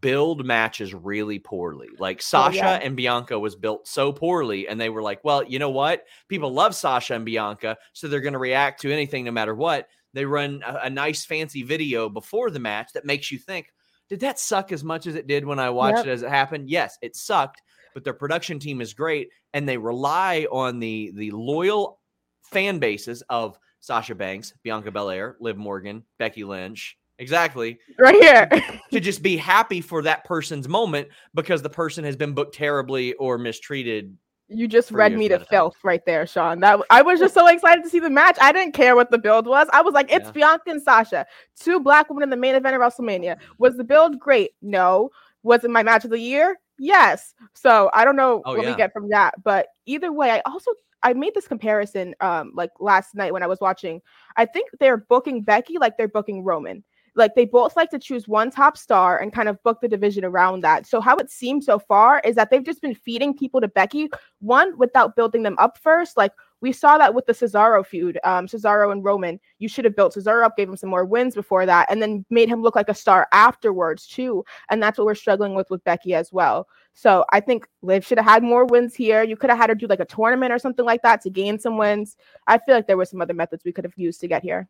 build 0.00 0.44
matches 0.44 0.94
really 0.94 1.38
poorly. 1.38 1.88
Like 1.98 2.18
oh, 2.18 2.20
Sasha 2.22 2.56
yeah. 2.56 2.74
and 2.74 2.96
Bianca 2.96 3.38
was 3.38 3.54
built 3.54 3.86
so 3.86 4.12
poorly, 4.12 4.68
and 4.68 4.80
they 4.80 4.88
were 4.88 5.02
like, 5.02 5.22
"Well, 5.24 5.44
you 5.44 5.58
know 5.58 5.70
what? 5.70 6.04
People 6.28 6.52
love 6.52 6.74
Sasha 6.74 7.14
and 7.14 7.24
Bianca, 7.24 7.76
so 7.92 8.08
they're 8.08 8.20
going 8.20 8.32
to 8.32 8.38
react 8.38 8.80
to 8.82 8.92
anything 8.92 9.24
no 9.24 9.30
matter 9.30 9.54
what." 9.54 9.88
They 10.12 10.24
run 10.24 10.62
a, 10.66 10.80
a 10.84 10.90
nice 10.90 11.24
fancy 11.24 11.62
video 11.62 12.08
before 12.08 12.50
the 12.50 12.58
match 12.58 12.92
that 12.94 13.04
makes 13.04 13.30
you 13.30 13.38
think, 13.38 13.72
"Did 14.08 14.20
that 14.20 14.38
suck 14.38 14.72
as 14.72 14.82
much 14.82 15.06
as 15.06 15.14
it 15.14 15.26
did 15.26 15.44
when 15.44 15.58
I 15.58 15.70
watched 15.70 15.98
Yep. 15.98 16.06
it 16.06 16.10
as 16.10 16.22
it 16.22 16.30
happened?" 16.30 16.68
Yes, 16.68 16.98
it 17.00 17.14
sucked, 17.14 17.62
but 17.94 18.02
their 18.02 18.14
production 18.14 18.58
team 18.58 18.80
is 18.80 18.94
great, 18.94 19.30
and 19.52 19.68
they 19.68 19.78
rely 19.78 20.46
on 20.50 20.80
the 20.80 21.12
the 21.14 21.30
loyal 21.30 22.00
fan 22.42 22.78
bases 22.78 23.22
of 23.28 23.58
Sasha 23.80 24.14
Banks, 24.16 24.52
Bianca 24.64 24.90
Belair, 24.90 25.36
Liv 25.38 25.56
Morgan, 25.56 26.04
Becky 26.18 26.42
Lynch. 26.42 26.98
Exactly 27.18 27.78
Right 27.98 28.14
here. 28.22 28.48
to 28.92 29.00
just 29.00 29.22
be 29.22 29.36
happy 29.36 29.80
for 29.80 30.02
that 30.02 30.24
person's 30.24 30.68
moment 30.68 31.08
because 31.34 31.62
the 31.62 31.70
person 31.70 32.04
has 32.04 32.16
been 32.16 32.32
booked 32.34 32.54
terribly 32.54 33.14
or 33.14 33.38
mistreated. 33.38 34.16
You 34.48 34.68
just 34.68 34.92
read 34.92 35.12
me 35.12 35.26
to 35.28 35.34
a 35.34 35.38
time. 35.38 35.46
filth 35.50 35.76
right 35.82 36.04
there, 36.06 36.24
Sean. 36.26 36.60
That 36.60 36.78
I 36.90 37.02
was 37.02 37.18
just 37.18 37.34
so 37.34 37.48
excited 37.48 37.82
to 37.82 37.90
see 37.90 37.98
the 37.98 38.10
match. 38.10 38.36
I 38.40 38.52
didn't 38.52 38.74
care 38.74 38.94
what 38.94 39.10
the 39.10 39.18
build 39.18 39.46
was. 39.46 39.66
I 39.72 39.82
was 39.82 39.92
like, 39.92 40.12
it's 40.12 40.26
Yeah. 40.26 40.30
Bianca 40.32 40.70
and 40.70 40.80
Sasha, 40.82 41.26
two 41.58 41.80
black 41.80 42.08
women 42.08 42.22
in 42.22 42.30
the 42.30 42.36
main 42.36 42.54
event 42.54 42.76
of 42.76 42.80
WrestleMania. 42.82 43.38
Was 43.58 43.76
the 43.76 43.82
build 43.82 44.20
great? 44.20 44.52
No. 44.62 45.10
Was 45.42 45.64
it 45.64 45.70
my 45.70 45.82
match 45.82 46.04
of 46.04 46.10
the 46.10 46.18
year? 46.20 46.56
Yes. 46.78 47.34
So 47.54 47.90
I 47.92 48.04
don't 48.04 48.14
know 48.14 48.42
Oh, 48.44 48.54
what 48.54 48.62
yeah. 48.64 48.70
we 48.70 48.76
get 48.76 48.92
from 48.92 49.08
that, 49.08 49.34
but 49.42 49.66
either 49.86 50.12
way, 50.12 50.30
I 50.30 50.42
also 50.46 50.70
I 51.02 51.12
made 51.12 51.34
this 51.34 51.48
comparison 51.48 52.14
um 52.20 52.52
like 52.54 52.70
last 52.78 53.14
night 53.16 53.32
when 53.32 53.42
I 53.42 53.46
was 53.48 53.60
watching. 53.60 54.00
I 54.36 54.44
think 54.44 54.68
they're 54.78 54.98
booking 54.98 55.42
Becky 55.42 55.78
like 55.78 55.96
they're 55.96 56.06
booking 56.08 56.44
Roman. 56.44 56.84
Like 57.16 57.34
they 57.34 57.46
both 57.46 57.76
like 57.76 57.90
to 57.90 57.98
choose 57.98 58.28
one 58.28 58.50
top 58.50 58.76
star 58.76 59.18
and 59.18 59.32
kind 59.32 59.48
of 59.48 59.62
book 59.62 59.80
the 59.80 59.88
division 59.88 60.24
around 60.24 60.60
that. 60.60 60.86
So 60.86 61.00
how 61.00 61.16
it 61.16 61.30
seems 61.30 61.66
so 61.66 61.78
far 61.78 62.20
is 62.24 62.36
that 62.36 62.50
they've 62.50 62.64
just 62.64 62.82
been 62.82 62.94
feeding 62.94 63.36
people 63.36 63.60
to 63.60 63.68
Becky, 63.68 64.08
one 64.40 64.76
without 64.78 65.16
building 65.16 65.42
them 65.42 65.56
up 65.58 65.78
first. 65.78 66.16
Like 66.16 66.32
we 66.60 66.72
saw 66.72 66.98
that 66.98 67.14
with 67.14 67.26
the 67.26 67.32
Cesaro 67.32 67.84
feud, 67.84 68.18
um, 68.24 68.46
Cesaro 68.46 68.90
and 68.90 69.04
Roman. 69.04 69.38
You 69.58 69.68
should 69.68 69.84
have 69.84 69.96
built 69.96 70.14
Cesaro 70.14 70.44
up, 70.44 70.56
gave 70.56 70.68
him 70.68 70.76
some 70.76 70.90
more 70.90 71.04
wins 71.04 71.34
before 71.34 71.66
that, 71.66 71.90
and 71.90 72.00
then 72.00 72.24
made 72.30 72.48
him 72.48 72.62
look 72.62 72.76
like 72.76 72.88
a 72.88 72.94
star 72.94 73.26
afterwards 73.32 74.06
too. 74.06 74.44
And 74.70 74.82
that's 74.82 74.98
what 74.98 75.06
we're 75.06 75.14
struggling 75.14 75.54
with 75.54 75.70
with 75.70 75.84
Becky 75.84 76.14
as 76.14 76.32
well. 76.32 76.68
So 76.94 77.24
I 77.30 77.40
think 77.40 77.66
Liv 77.82 78.06
should 78.06 78.18
have 78.18 78.26
had 78.26 78.42
more 78.42 78.64
wins 78.64 78.94
here. 78.94 79.22
You 79.22 79.36
could 79.36 79.50
have 79.50 79.58
had 79.58 79.68
her 79.68 79.74
do 79.74 79.86
like 79.86 80.00
a 80.00 80.06
tournament 80.06 80.52
or 80.52 80.58
something 80.58 80.84
like 80.84 81.02
that 81.02 81.20
to 81.22 81.30
gain 81.30 81.58
some 81.58 81.76
wins. 81.76 82.16
I 82.46 82.58
feel 82.58 82.74
like 82.74 82.86
there 82.86 82.96
were 82.96 83.04
some 83.04 83.20
other 83.20 83.34
methods 83.34 83.64
we 83.64 83.72
could 83.72 83.84
have 83.84 83.96
used 83.96 84.20
to 84.20 84.28
get 84.28 84.42
here. 84.42 84.66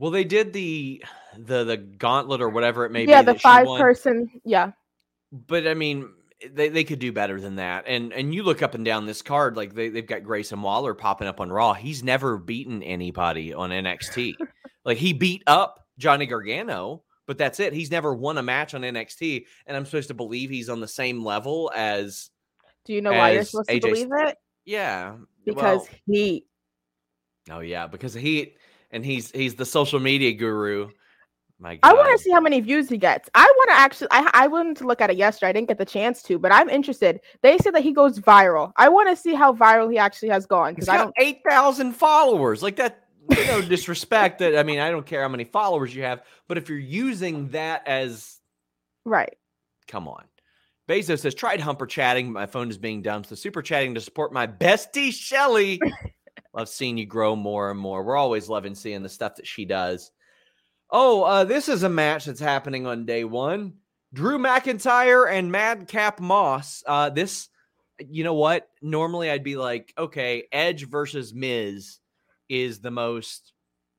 Well, 0.00 0.10
they 0.10 0.24
did 0.24 0.54
the 0.54 1.04
the 1.36 1.62
the 1.62 1.76
gauntlet 1.76 2.40
or 2.40 2.48
whatever 2.48 2.86
it 2.86 2.90
may 2.90 3.00
yeah, 3.00 3.04
be. 3.04 3.10
Yeah, 3.10 3.22
the 3.34 3.38
five 3.38 3.66
person. 3.66 4.30
Yeah. 4.44 4.72
But 5.30 5.66
I 5.66 5.74
mean, 5.74 6.08
they, 6.50 6.70
they 6.70 6.84
could 6.84 6.98
do 6.98 7.12
better 7.12 7.38
than 7.38 7.56
that. 7.56 7.84
And 7.86 8.10
and 8.14 8.34
you 8.34 8.42
look 8.42 8.62
up 8.62 8.74
and 8.74 8.82
down 8.82 9.04
this 9.04 9.20
card, 9.20 9.58
like 9.58 9.74
they, 9.74 9.90
they've 9.90 10.06
got 10.06 10.24
Grayson 10.24 10.62
Waller 10.62 10.94
popping 10.94 11.28
up 11.28 11.38
on 11.38 11.52
Raw. 11.52 11.74
He's 11.74 12.02
never 12.02 12.38
beaten 12.38 12.82
anybody 12.82 13.52
on 13.52 13.68
NXT. 13.68 14.36
like 14.86 14.96
he 14.96 15.12
beat 15.12 15.42
up 15.46 15.84
Johnny 15.98 16.24
Gargano, 16.24 17.02
but 17.26 17.36
that's 17.36 17.60
it. 17.60 17.74
He's 17.74 17.90
never 17.90 18.14
won 18.14 18.38
a 18.38 18.42
match 18.42 18.72
on 18.72 18.80
NXT. 18.80 19.44
And 19.66 19.76
I'm 19.76 19.84
supposed 19.84 20.08
to 20.08 20.14
believe 20.14 20.48
he's 20.48 20.70
on 20.70 20.80
the 20.80 20.88
same 20.88 21.22
level 21.22 21.70
as 21.76 22.30
Do 22.86 22.94
you 22.94 23.02
know 23.02 23.12
why 23.12 23.32
you're 23.32 23.44
supposed 23.44 23.68
AJ 23.68 23.80
to 23.82 23.88
believe 23.88 24.08
it? 24.12 24.38
yeah. 24.64 25.16
Because 25.44 25.80
well, 25.80 25.88
he 26.06 26.44
Oh 27.50 27.60
yeah, 27.60 27.86
because 27.86 28.14
he 28.14 28.54
and 28.90 29.04
he's 29.04 29.30
he's 29.30 29.54
the 29.54 29.64
social 29.66 30.00
media 30.00 30.32
guru. 30.32 30.90
My 31.58 31.76
God. 31.76 31.90
I 31.90 31.92
want 31.92 32.10
to 32.16 32.18
see 32.18 32.30
how 32.30 32.40
many 32.40 32.60
views 32.60 32.88
he 32.88 32.96
gets. 32.96 33.28
I 33.34 33.42
want 33.44 33.70
to 33.70 33.76
actually. 33.76 34.08
I 34.10 34.30
I 34.32 34.46
wanted 34.46 34.76
to 34.78 34.86
look 34.86 35.00
at 35.00 35.10
it 35.10 35.16
yesterday. 35.18 35.50
I 35.50 35.52
didn't 35.52 35.68
get 35.68 35.78
the 35.78 35.84
chance 35.84 36.22
to, 36.24 36.38
but 36.38 36.52
I'm 36.52 36.68
interested. 36.70 37.20
They 37.42 37.58
said 37.58 37.74
that 37.74 37.82
he 37.82 37.92
goes 37.92 38.18
viral. 38.18 38.72
I 38.76 38.88
want 38.88 39.10
to 39.10 39.16
see 39.16 39.34
how 39.34 39.52
viral 39.54 39.90
he 39.90 39.98
actually 39.98 40.30
has 40.30 40.46
gone 40.46 40.70
He's 40.74 40.86
because 40.86 40.88
I 40.88 40.96
don't. 40.96 41.14
eight 41.18 41.40
thousand 41.48 41.92
followers. 41.92 42.62
Like 42.62 42.76
that. 42.76 43.04
No 43.28 43.60
disrespect. 43.60 44.38
That 44.40 44.56
I 44.58 44.62
mean, 44.62 44.78
I 44.80 44.90
don't 44.90 45.06
care 45.06 45.22
how 45.22 45.28
many 45.28 45.44
followers 45.44 45.94
you 45.94 46.02
have, 46.02 46.22
but 46.48 46.56
if 46.58 46.68
you're 46.68 46.78
using 46.78 47.48
that 47.50 47.86
as, 47.86 48.40
Right. 49.04 49.36
come 49.86 50.08
on. 50.08 50.24
Bezos 50.88 51.20
says, 51.20 51.34
tried 51.36 51.60
humper 51.60 51.86
chatting. 51.86 52.32
My 52.32 52.46
phone 52.46 52.70
is 52.70 52.78
being 52.78 53.02
dumb. 53.02 53.22
So 53.22 53.36
super 53.36 53.62
chatting 53.62 53.94
to 53.94 54.00
support 54.00 54.32
my 54.32 54.48
bestie, 54.48 55.12
Shelly. 55.12 55.80
Love 56.52 56.68
seeing 56.68 56.98
you 56.98 57.06
grow 57.06 57.36
more 57.36 57.70
and 57.70 57.78
more. 57.78 58.02
We're 58.02 58.16
always 58.16 58.48
loving 58.48 58.74
seeing 58.74 59.02
the 59.02 59.08
stuff 59.08 59.36
that 59.36 59.46
she 59.46 59.64
does. 59.64 60.10
Oh, 60.90 61.22
uh, 61.22 61.44
this 61.44 61.68
is 61.68 61.84
a 61.84 61.88
match 61.88 62.24
that's 62.24 62.40
happening 62.40 62.86
on 62.86 63.06
day 63.06 63.24
one. 63.24 63.74
Drew 64.12 64.38
McIntyre 64.38 65.30
and 65.30 65.52
Madcap 65.52 66.18
Moss. 66.18 66.82
Uh, 66.84 67.10
this, 67.10 67.48
you 67.98 68.24
know 68.24 68.34
what? 68.34 68.68
Normally 68.82 69.30
I'd 69.30 69.44
be 69.44 69.56
like, 69.56 69.94
okay, 69.96 70.48
Edge 70.50 70.88
versus 70.88 71.32
Miz 71.32 71.98
is 72.48 72.80
the 72.80 72.90
most 72.90 73.52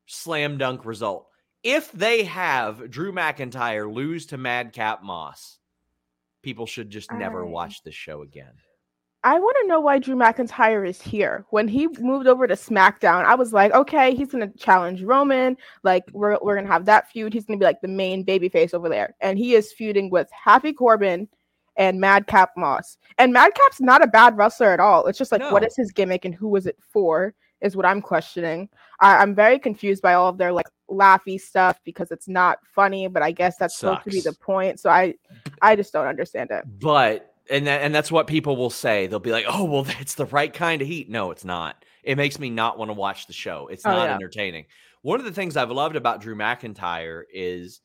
slam 0.08 0.58
dunk 0.58 0.86
result. 0.86 1.28
If 1.64 1.92
they 1.94 2.24
have 2.24 2.90
Drew 2.90 3.14
McIntyre 3.14 3.92
lose 3.94 4.26
to 4.28 4.38
Madcap 4.38 5.02
Moss, 5.04 5.60
people 6.42 6.66
should 6.66 6.90
just 6.90 7.12
never 7.14 7.46
watch 7.46 7.84
this 7.84 7.96
show 7.96 8.24
again. 8.24 8.54
I 9.24 9.40
want 9.40 9.56
to 9.62 9.68
know 9.68 9.80
why 9.80 10.00
Drew 10.00 10.16
McIntyre 10.16 10.88
is 10.88 11.00
here. 11.00 11.46
When 11.52 11.68
he 11.68 11.88
moved 12.00 12.26
over 12.28 12.48
to 12.48 12.56
SmackDown, 12.56 13.24
I 13.26 13.36
was 13.36 13.54
like, 13.54 13.72
okay, 13.72 14.16
he's 14.16 14.32
gonna 14.32 14.52
challenge 14.58 15.04
Roman. 15.04 15.58
Like 15.84 16.04
we're 16.12 16.40
we're 16.42 16.56
gonna 16.56 16.68
have 16.68 16.86
that 16.86 17.10
feud. 17.12 17.34
He's 17.34 17.46
gonna 17.46 17.60
be 17.60 17.66
like 17.66 17.82
the 17.82 17.88
main 17.88 18.26
babyface 18.26 18.74
over 18.74 18.90
there, 18.90 19.16
and 19.22 19.38
he 19.38 19.54
is 19.54 19.72
feuding 19.74 20.10
with 20.10 20.28
Happy 20.32 20.74
Corbin 20.74 21.28
and 21.78 22.00
Madcap 22.00 22.52
Moss. 22.58 22.98
And 23.18 23.32
Madcap's 23.32 23.80
not 23.80 24.04
a 24.04 24.08
bad 24.08 24.36
wrestler 24.38 24.72
at 24.72 24.80
all. 24.80 25.06
It's 25.08 25.18
just 25.18 25.32
like, 25.32 25.42
what 25.52 25.62
No. 25.62 25.68
is 25.68 25.76
his 25.76 25.92
gimmick 25.92 26.26
and 26.26 26.36
who 26.36 26.48
was 26.50 26.66
it 26.66 26.78
for? 26.82 27.34
Is 27.62 27.76
what 27.78 27.86
I'm 27.86 28.02
questioning. 28.02 28.70
I, 29.02 29.18
I'm 29.18 29.36
very 29.36 29.60
confused 29.60 30.02
by 30.02 30.16
all 30.16 30.28
of 30.30 30.40
their 30.40 30.52
like 30.52 30.66
laughy 30.90 31.40
stuff 31.40 31.80
because 31.86 32.12
it's 32.12 32.28
not 32.28 32.58
funny. 32.74 33.08
But 33.08 33.22
I 33.22 33.32
guess 33.32 33.56
that's 33.58 33.78
supposed 33.78 34.04
to 34.04 34.10
be 34.10 34.20
the 34.22 34.34
point. 34.34 34.80
So 34.80 34.90
I 34.90 35.14
I 35.62 35.76
just 35.76 35.94
don't 35.94 36.08
understand 36.08 36.50
it. 36.50 36.64
But 36.80 37.31
and 37.52 37.68
that, 37.68 37.82
and 37.82 37.94
that's 37.94 38.12
what 38.12 38.28
people 38.28 38.56
will 38.58 38.70
say. 38.70 39.08
They'll 39.08 39.20
be 39.20 39.32
like, 39.32 39.46
"Oh, 39.48 39.64
well, 39.66 39.86
it's 40.00 40.16
the 40.16 40.26
right 40.26 40.54
kind 40.54 40.82
of 40.82 40.88
heat." 40.88 41.10
No, 41.10 41.32
it's 41.32 41.46
not. 41.46 41.84
It 42.04 42.16
makes 42.18 42.40
me 42.40 42.50
not 42.50 42.78
want 42.80 42.90
to 42.90 42.94
watch 42.94 43.28
the 43.28 43.34
show. 43.34 43.68
It's 43.68 43.86
Oh, 43.86 43.92
not 43.92 44.06
yeah. 44.06 44.16
entertaining. 44.16 44.66
One 45.04 45.20
of 45.20 45.26
the 45.26 45.32
things 45.34 45.58
I've 45.58 45.72
loved 45.72 45.96
about 45.96 46.22
Drew 46.22 46.36
McIntyre 46.36 47.24
is 47.34 47.82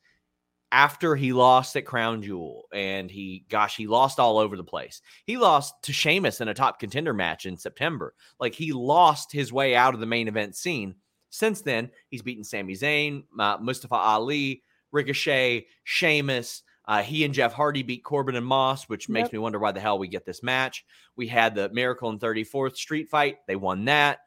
after 0.71 1.15
he 1.15 1.31
lost 1.33 1.75
at 1.77 1.85
Crown 1.85 2.21
Jewel 2.21 2.65
and 2.73 3.09
he 3.09 3.45
gosh, 3.49 3.77
he 3.77 3.87
lost 3.87 4.19
all 4.19 4.37
over 4.37 4.57
the 4.57 4.63
place. 4.63 5.01
He 5.25 5.37
lost 5.37 5.73
to 5.83 5.93
Sheamus 5.93 6.41
in 6.41 6.47
a 6.49 6.53
top 6.53 6.79
contender 6.79 7.13
match 7.13 7.45
in 7.45 7.57
September. 7.57 8.13
Like 8.39 8.53
he 8.53 8.73
lost 8.73 9.31
his 9.31 9.53
way 9.53 9.75
out 9.75 9.93
of 9.93 9.99
the 9.99 10.05
main 10.05 10.27
event 10.27 10.55
scene. 10.55 10.95
Since 11.29 11.61
then, 11.61 11.91
he's 12.09 12.21
beaten 12.21 12.43
Sami 12.43 12.73
Zayn, 12.73 13.23
uh, 13.39 13.57
Mustafa 13.61 13.95
Ali, 13.95 14.63
Ricochet, 14.91 15.67
Sheamus. 15.83 16.63
Uh, 16.87 17.03
he 17.03 17.25
and 17.25 17.33
Jeff 17.33 17.51
Hardy 17.53 17.83
beat 17.83 18.03
Corbin 18.03 18.35
and 18.35 18.45
Moss, 18.45 18.87
which 18.87 19.09
makes 19.09 19.25
Yep. 19.27 19.33
me 19.33 19.39
wonder 19.39 19.59
why 19.59 19.71
the 19.73 19.79
hell 19.79 19.99
we 19.99 20.07
get 20.07 20.25
this 20.25 20.41
match. 20.41 20.85
We 21.17 21.27
had 21.27 21.53
the 21.53 21.69
Miracle 21.69 22.09
and 22.09 22.19
34th 22.19 22.77
Street 22.77 23.09
fight. 23.09 23.39
They 23.45 23.55
won 23.57 23.85
that. 23.85 24.19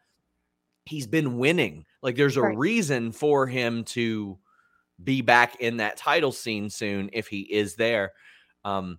He's 0.84 1.06
been 1.06 1.38
winning. 1.38 1.86
Like 2.02 2.16
there's 2.16 2.36
a 2.36 2.42
Right. 2.42 2.56
reason 2.56 3.12
for 3.12 3.46
him 3.46 3.84
to 3.84 4.38
be 5.02 5.22
back 5.22 5.56
in 5.60 5.78
that 5.78 5.96
title 5.96 6.32
scene 6.32 6.68
soon 6.68 7.08
if 7.12 7.28
he 7.28 7.40
is 7.40 7.76
there. 7.76 8.12
Um, 8.64 8.98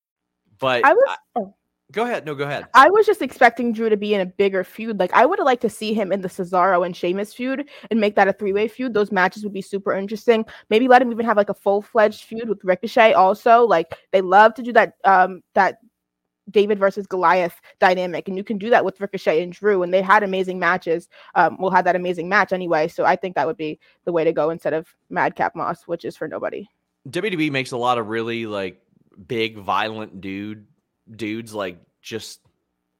But 0.61 0.85
I 0.85 0.93
was. 0.93 1.03
I- 1.09 1.39
oh. 1.39 1.53
go 1.91 2.03
ahead. 2.03 2.25
No, 2.25 2.33
go 2.35 2.45
ahead. 2.45 2.67
I 2.73 2.89
was 2.89 3.05
just 3.05 3.21
expecting 3.21 3.73
Drew 3.73 3.89
to 3.89 3.97
be 3.97 4.13
in 4.13 4.21
a 4.21 4.25
bigger 4.25 4.63
feud. 4.63 4.99
Like 4.99 5.11
I 5.13 5.25
would 5.25 5.39
have 5.39 5.45
liked 5.45 5.63
to 5.63 5.69
see 5.69 5.93
him 5.93 6.11
in 6.13 6.21
the 6.21 6.29
Cesaro 6.29 6.85
and 6.85 6.95
Sheamus 6.95 7.33
feud 7.33 7.67
and 7.89 7.99
make 7.99 8.15
that 8.15 8.29
a 8.29 8.33
three-way 8.33 8.69
feud. 8.69 8.93
Those 8.93 9.11
matches 9.11 9.43
would 9.43 9.53
be 9.53 9.61
super 9.61 9.91
interesting. 9.93 10.45
Maybe 10.69 10.87
let 10.87 11.01
him 11.01 11.11
even 11.11 11.25
have 11.25 11.35
like 11.35 11.49
a 11.49 11.53
full-fledged 11.53 12.23
feud 12.23 12.47
with 12.47 12.63
Ricochet 12.63 13.13
also. 13.13 13.65
Like 13.65 13.93
they 14.11 14.21
love 14.21 14.53
to 14.53 14.63
do 14.63 14.71
that 14.73 14.93
um 15.03 15.41
that 15.55 15.79
David 16.49 16.79
versus 16.79 17.07
Goliath 17.07 17.59
dynamic, 17.79 18.27
and 18.27 18.37
you 18.37 18.43
can 18.43 18.57
do 18.57 18.69
that 18.69 18.83
with 18.83 18.99
Ricochet 18.99 19.41
and 19.41 19.53
Drew, 19.53 19.83
and 19.83 19.93
they 19.93 20.01
had 20.01 20.23
amazing 20.23 20.59
matches. 20.59 21.07
Um, 21.35 21.57
we'll 21.59 21.71
have 21.71 21.85
that 21.85 21.95
amazing 21.95 22.29
match 22.29 22.51
anyway, 22.51 22.87
so 22.87 23.05
I 23.05 23.15
think 23.15 23.35
that 23.35 23.47
would 23.47 23.57
be 23.57 23.79
the 24.05 24.11
way 24.11 24.23
to 24.23 24.33
go 24.33 24.49
instead 24.49 24.73
of 24.73 24.87
Madcap 25.09 25.55
Moss, 25.55 25.83
which 25.87 26.05
is 26.05 26.17
for 26.17 26.27
nobody. 26.27 26.67
WWE 27.09 27.51
makes 27.51 27.71
a 27.71 27.77
lot 27.77 27.97
of 27.97 28.07
really 28.07 28.45
like 28.45 28.79
big, 29.27 29.57
violent 29.57 30.21
dude 30.21 30.67
dudes 31.09 31.53
like 31.53 31.79
just 32.01 32.39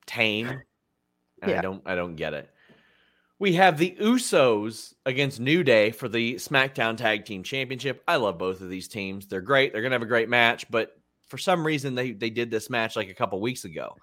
tame. 0.06 0.62
And 1.42 1.52
I 1.52 1.62
don't 1.62 1.82
I 1.86 1.96
don't 1.96 2.16
get 2.16 2.34
it. 2.34 2.50
We 3.40 3.54
have 3.54 3.78
the 3.80 3.98
Usos 4.00 4.94
against 5.06 5.40
New 5.40 5.64
Day 5.64 5.90
for 5.90 6.08
the 6.08 6.36
SmackDown 6.36 6.96
Tag 6.96 7.26
Team 7.26 7.42
Championship. 7.42 8.04
I 8.08 8.18
love 8.18 8.38
both 8.38 8.62
of 8.62 8.70
these 8.70 8.88
teams. 8.88 9.26
They're 9.26 9.42
great. 9.42 9.74
They're 9.74 9.82
gonna 9.82 9.96
have 9.96 10.04
a 10.04 10.06
great 10.06 10.30
match, 10.30 10.70
but 10.70 10.96
for 11.28 11.38
some 11.40 11.66
reason 11.66 11.96
they 11.96 12.12
they 12.12 12.30
did 12.30 12.52
this 12.52 12.70
match 12.70 12.96
like 12.96 13.10
a 13.10 13.14
couple 13.16 13.42
weeks 13.42 13.66
ago. 13.66 13.96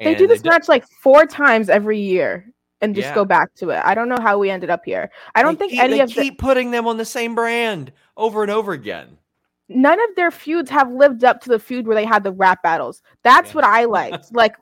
They 0.00 0.14
do 0.14 0.26
this 0.26 0.42
do- 0.42 0.48
match 0.50 0.68
like 0.68 0.86
four 1.02 1.26
times 1.26 1.68
every 1.68 2.00
year 2.00 2.52
and 2.80 2.94
just 2.94 3.08
Yeah. 3.08 3.14
go 3.14 3.24
back 3.24 3.52
to 3.56 3.70
it. 3.70 3.82
I 3.84 3.94
don't 3.94 4.08
know 4.08 4.20
how 4.20 4.38
we 4.38 4.48
ended 4.48 4.70
up 4.70 4.84
here. 4.84 5.10
I 5.34 5.42
don't 5.42 5.58
they 5.58 5.58
think 5.58 5.72
keep, 5.72 5.80
any 5.82 5.94
they 5.94 6.00
of 6.00 6.14
the, 6.14 6.14
keep 6.14 6.38
putting 6.38 6.70
them 6.70 6.86
on 6.86 6.96
the 6.96 7.04
same 7.04 7.34
brand 7.34 7.92
over 8.16 8.42
and 8.42 8.50
over 8.50 8.72
again. 8.72 9.18
None 9.68 10.00
of 10.00 10.16
their 10.16 10.30
feuds 10.30 10.70
have 10.70 10.90
lived 10.90 11.24
up 11.24 11.40
to 11.42 11.48
the 11.48 11.58
feud 11.58 11.86
where 11.86 11.94
they 11.96 12.04
had 12.04 12.24
the 12.24 12.32
rap 12.32 12.62
battles. 12.62 13.02
That's 13.22 13.50
Yeah. 13.50 13.54
what 13.54 13.64
I 13.64 13.84
liked. 13.84 14.26
like, 14.32 14.56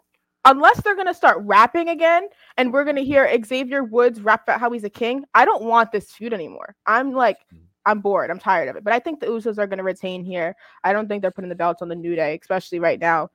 unless 0.45 0.81
they're 0.83 0.97
gonna 0.97 1.15
start 1.15 1.39
rapping 1.43 1.89
again, 1.89 2.29
and 2.57 2.73
we're 2.73 2.85
gonna 2.85 3.01
hear 3.03 3.29
Xavier 3.45 3.85
Woods 3.85 4.21
rap 4.21 4.43
about 4.45 4.61
how 4.61 4.71
he's 4.71 4.85
a 4.85 4.91
king, 4.91 5.25
I 5.35 5.45
don't 5.45 5.65
want 5.65 5.93
this 5.93 6.11
feud 6.13 6.33
anymore. 6.33 6.75
I'm 6.87 7.13
like, 7.13 7.39
Mm. 7.53 7.59
I'm 7.89 8.01
bored. 8.01 8.33
I'm 8.33 8.41
tired 8.41 8.69
of 8.69 8.75
it. 8.75 8.83
But 8.83 8.93
I 8.93 8.99
think 8.99 9.21
the 9.21 9.27
Usos 9.27 9.59
are 9.59 9.67
gonna 9.69 9.85
retain 9.85 10.25
here. 10.25 10.57
I 10.83 10.93
don't 10.93 11.07
think 11.09 11.23
they're 11.23 11.31
putting 11.31 11.49
the 11.51 11.55
belts 11.55 11.83
on 11.83 11.89
the 11.89 11.95
New 11.95 12.17
Day, 12.17 12.37
especially 12.43 12.81
right 12.81 12.99
now. 12.99 13.31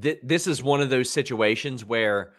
Th- 0.00 0.18
this 0.24 0.48
is 0.48 0.60
one 0.62 0.80
of 0.80 0.90
those 0.90 1.08
situations 1.08 1.84
where 1.84 2.32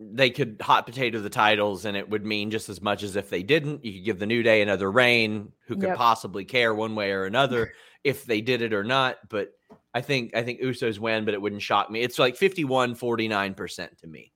they 0.00 0.28
could 0.30 0.56
hot 0.60 0.86
potato 0.86 1.20
the 1.20 1.30
titles 1.30 1.84
and 1.84 1.96
it 1.96 2.08
would 2.08 2.24
mean 2.26 2.50
just 2.50 2.68
as 2.68 2.82
much 2.82 3.02
as 3.02 3.14
if 3.16 3.30
they 3.30 3.42
didn't. 3.42 3.84
You 3.84 3.92
could 3.94 4.04
give 4.04 4.18
the 4.18 4.26
New 4.26 4.42
Day 4.42 4.60
another 4.60 4.90
reign. 4.90 5.52
Who 5.66 5.76
could 5.76 5.88
Yep. 5.90 5.96
possibly 5.96 6.44
care 6.44 6.74
one 6.74 6.94
way 6.94 7.12
or 7.12 7.24
another 7.26 7.72
if 8.04 8.24
they 8.24 8.40
did 8.40 8.60
it 8.60 8.72
or 8.74 8.82
not? 8.84 9.16
But 9.28 9.52
I 9.94 10.00
think 10.00 10.34
I 10.36 10.42
think 10.42 10.60
Usos 10.60 10.98
win, 10.98 11.24
but 11.24 11.34
it 11.34 11.40
wouldn't 11.40 11.62
shock 11.62 11.90
me. 11.90 12.00
It's 12.00 12.18
like 12.18 12.36
51 12.36 12.96
49% 12.96 13.98
to 13.98 14.06
me. 14.06 14.32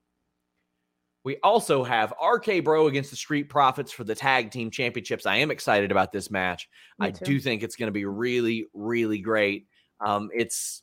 We 1.25 1.37
also 1.43 1.83
have 1.85 2.15
RK 2.25 2.63
Bro 2.65 2.87
against 2.87 3.11
the 3.11 3.17
Street 3.17 3.49
Profits 3.49 3.91
for 3.93 4.05
the 4.05 4.15
tag 4.15 4.51
team 4.51 4.71
championships. 4.71 5.27
I 5.27 5.37
am 5.37 5.51
excited 5.51 5.91
about 5.91 6.13
this 6.13 6.31
match. 6.31 6.69
Me 6.99 7.09
I 7.09 7.11
too. 7.11 7.25
do 7.25 7.41
think 7.41 7.63
it's 7.63 7.77
going 7.77 7.89
to 7.89 7.93
be 7.93 8.05
really, 8.05 8.67
really 8.73 9.19
great. 9.19 9.67
Um, 10.01 10.31
it's 10.33 10.83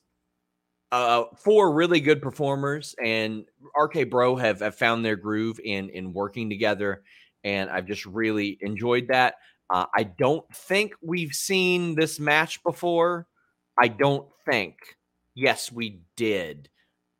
uh, 0.95 1.25
four 1.37 1.73
really 1.73 1.99
good 1.99 2.21
performers, 2.21 2.95
and 3.03 3.45
RK 3.77 4.09
Bro 4.09 4.37
have, 4.37 4.61
have 4.61 4.75
found 4.75 5.03
their 5.03 5.15
groove 5.15 5.59
in 5.63 5.89
in 5.89 6.13
working 6.13 6.49
together, 6.49 7.03
and 7.43 7.69
I've 7.69 7.85
just 7.85 8.05
really 8.05 8.57
enjoyed 8.61 9.07
that. 9.09 9.35
Uh, 9.69 9.85
I 9.95 10.03
don't 10.03 10.45
think 10.53 10.93
we've 11.01 11.33
seen 11.33 11.95
this 11.95 12.19
match 12.19 12.63
before. 12.63 13.27
I 13.77 13.87
don't 13.89 14.27
think. 14.45 14.75
Yes, 15.33 15.71
we 15.71 16.01
did 16.15 16.69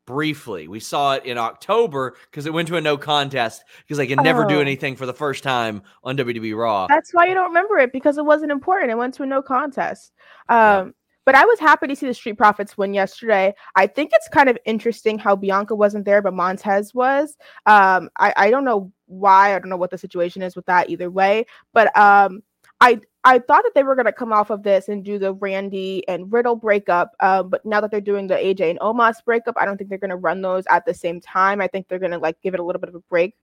briefly. 0.08 0.68
We 0.68 0.80
saw 0.80 1.16
it 1.16 1.26
in 1.26 1.38
October 1.38 2.16
because 2.30 2.46
it 2.46 2.54
went 2.54 2.68
to 2.68 2.78
a 2.78 2.82
no 2.82 2.96
contest 2.98 3.64
because 3.80 3.98
they 3.98 4.08
can 4.08 4.24
never 4.24 4.46
do 4.46 4.58
Oh. 4.58 4.62
anything 4.62 4.96
for 4.96 5.06
the 5.08 5.14
first 5.14 5.44
time 5.44 5.82
on 6.04 6.16
WWE 6.16 6.56
Raw. 6.56 6.86
That's 6.88 7.12
why 7.12 7.26
you 7.26 7.34
don't 7.34 7.48
remember 7.48 7.80
it 7.80 7.92
because 7.92 8.18
it 8.20 8.26
wasn't 8.26 8.52
important. 8.52 8.92
It 8.92 8.98
went 8.98 9.16
to 9.16 9.24
a 9.24 9.26
no 9.26 9.42
contest. 9.42 10.14
Yeah. 10.50 10.90
But 11.26 11.36
I 11.36 11.46
was 11.46 11.60
happy 11.60 11.88
to 11.88 11.96
see 11.96 12.08
the 12.08 12.14
Street 12.14 12.38
Profits 12.38 12.78
win 12.78 12.94
yesterday. 12.94 13.54
I 13.76 13.88
think 13.88 14.12
it's 14.14 14.30
kind 14.30 14.50
of 14.50 14.58
interesting 14.66 15.18
how 15.18 15.36
Bianca 15.36 15.76
wasn't 15.76 16.06
there, 16.06 16.22
but 16.22 16.34
Montez 16.34 16.94
was. 16.94 17.36
Um, 17.66 18.10
I, 18.18 18.34
I 18.38 18.50
don't 18.52 18.66
know 18.66 18.92
why. 19.08 19.56
I 19.56 19.60
don't 19.60 19.70
know 19.70 19.78
what 19.78 19.92
the 19.92 19.98
situation 19.98 20.42
is 20.42 20.56
with 20.56 20.66
that 20.68 20.90
either 20.90 21.10
way. 21.10 21.46
But 21.74 21.96
um, 21.98 22.42
I 22.82 23.00
I 23.28 23.40
thought 23.40 23.64
that 23.64 23.72
they 23.74 23.82
were 23.82 23.96
going 23.96 24.06
to 24.06 24.14
come 24.14 24.32
off 24.32 24.52
of 24.52 24.62
this 24.62 24.88
and 24.88 25.04
do 25.04 25.18
the 25.18 25.34
Randy 25.34 26.08
and 26.08 26.32
Riddle 26.32 26.56
breakup. 26.56 27.14
Um, 27.22 27.50
but 27.50 27.66
now 27.66 27.82
that 27.82 27.90
they're 27.90 28.00
doing 28.00 28.28
the 28.28 28.36
AJ 28.36 28.70
and 28.70 28.80
Omos 28.80 29.16
breakup, 29.26 29.56
I 29.58 29.66
don't 29.66 29.78
think 29.78 29.90
they're 29.90 29.98
going 29.98 30.12
to 30.12 30.16
run 30.16 30.44
those 30.44 30.64
at 30.70 30.86
the 30.86 30.94
same 30.94 31.20
time. 31.20 31.60
I 31.60 31.68
think 31.68 31.88
they're 31.88 31.98
going 31.98 32.12
to 32.12 32.20
like 32.20 32.40
give 32.42 32.54
it 32.54 32.60
a 32.60 32.64
little 32.64 32.80
bit 32.80 32.90
of 32.90 32.96
a 32.96 33.00
break. 33.10 33.34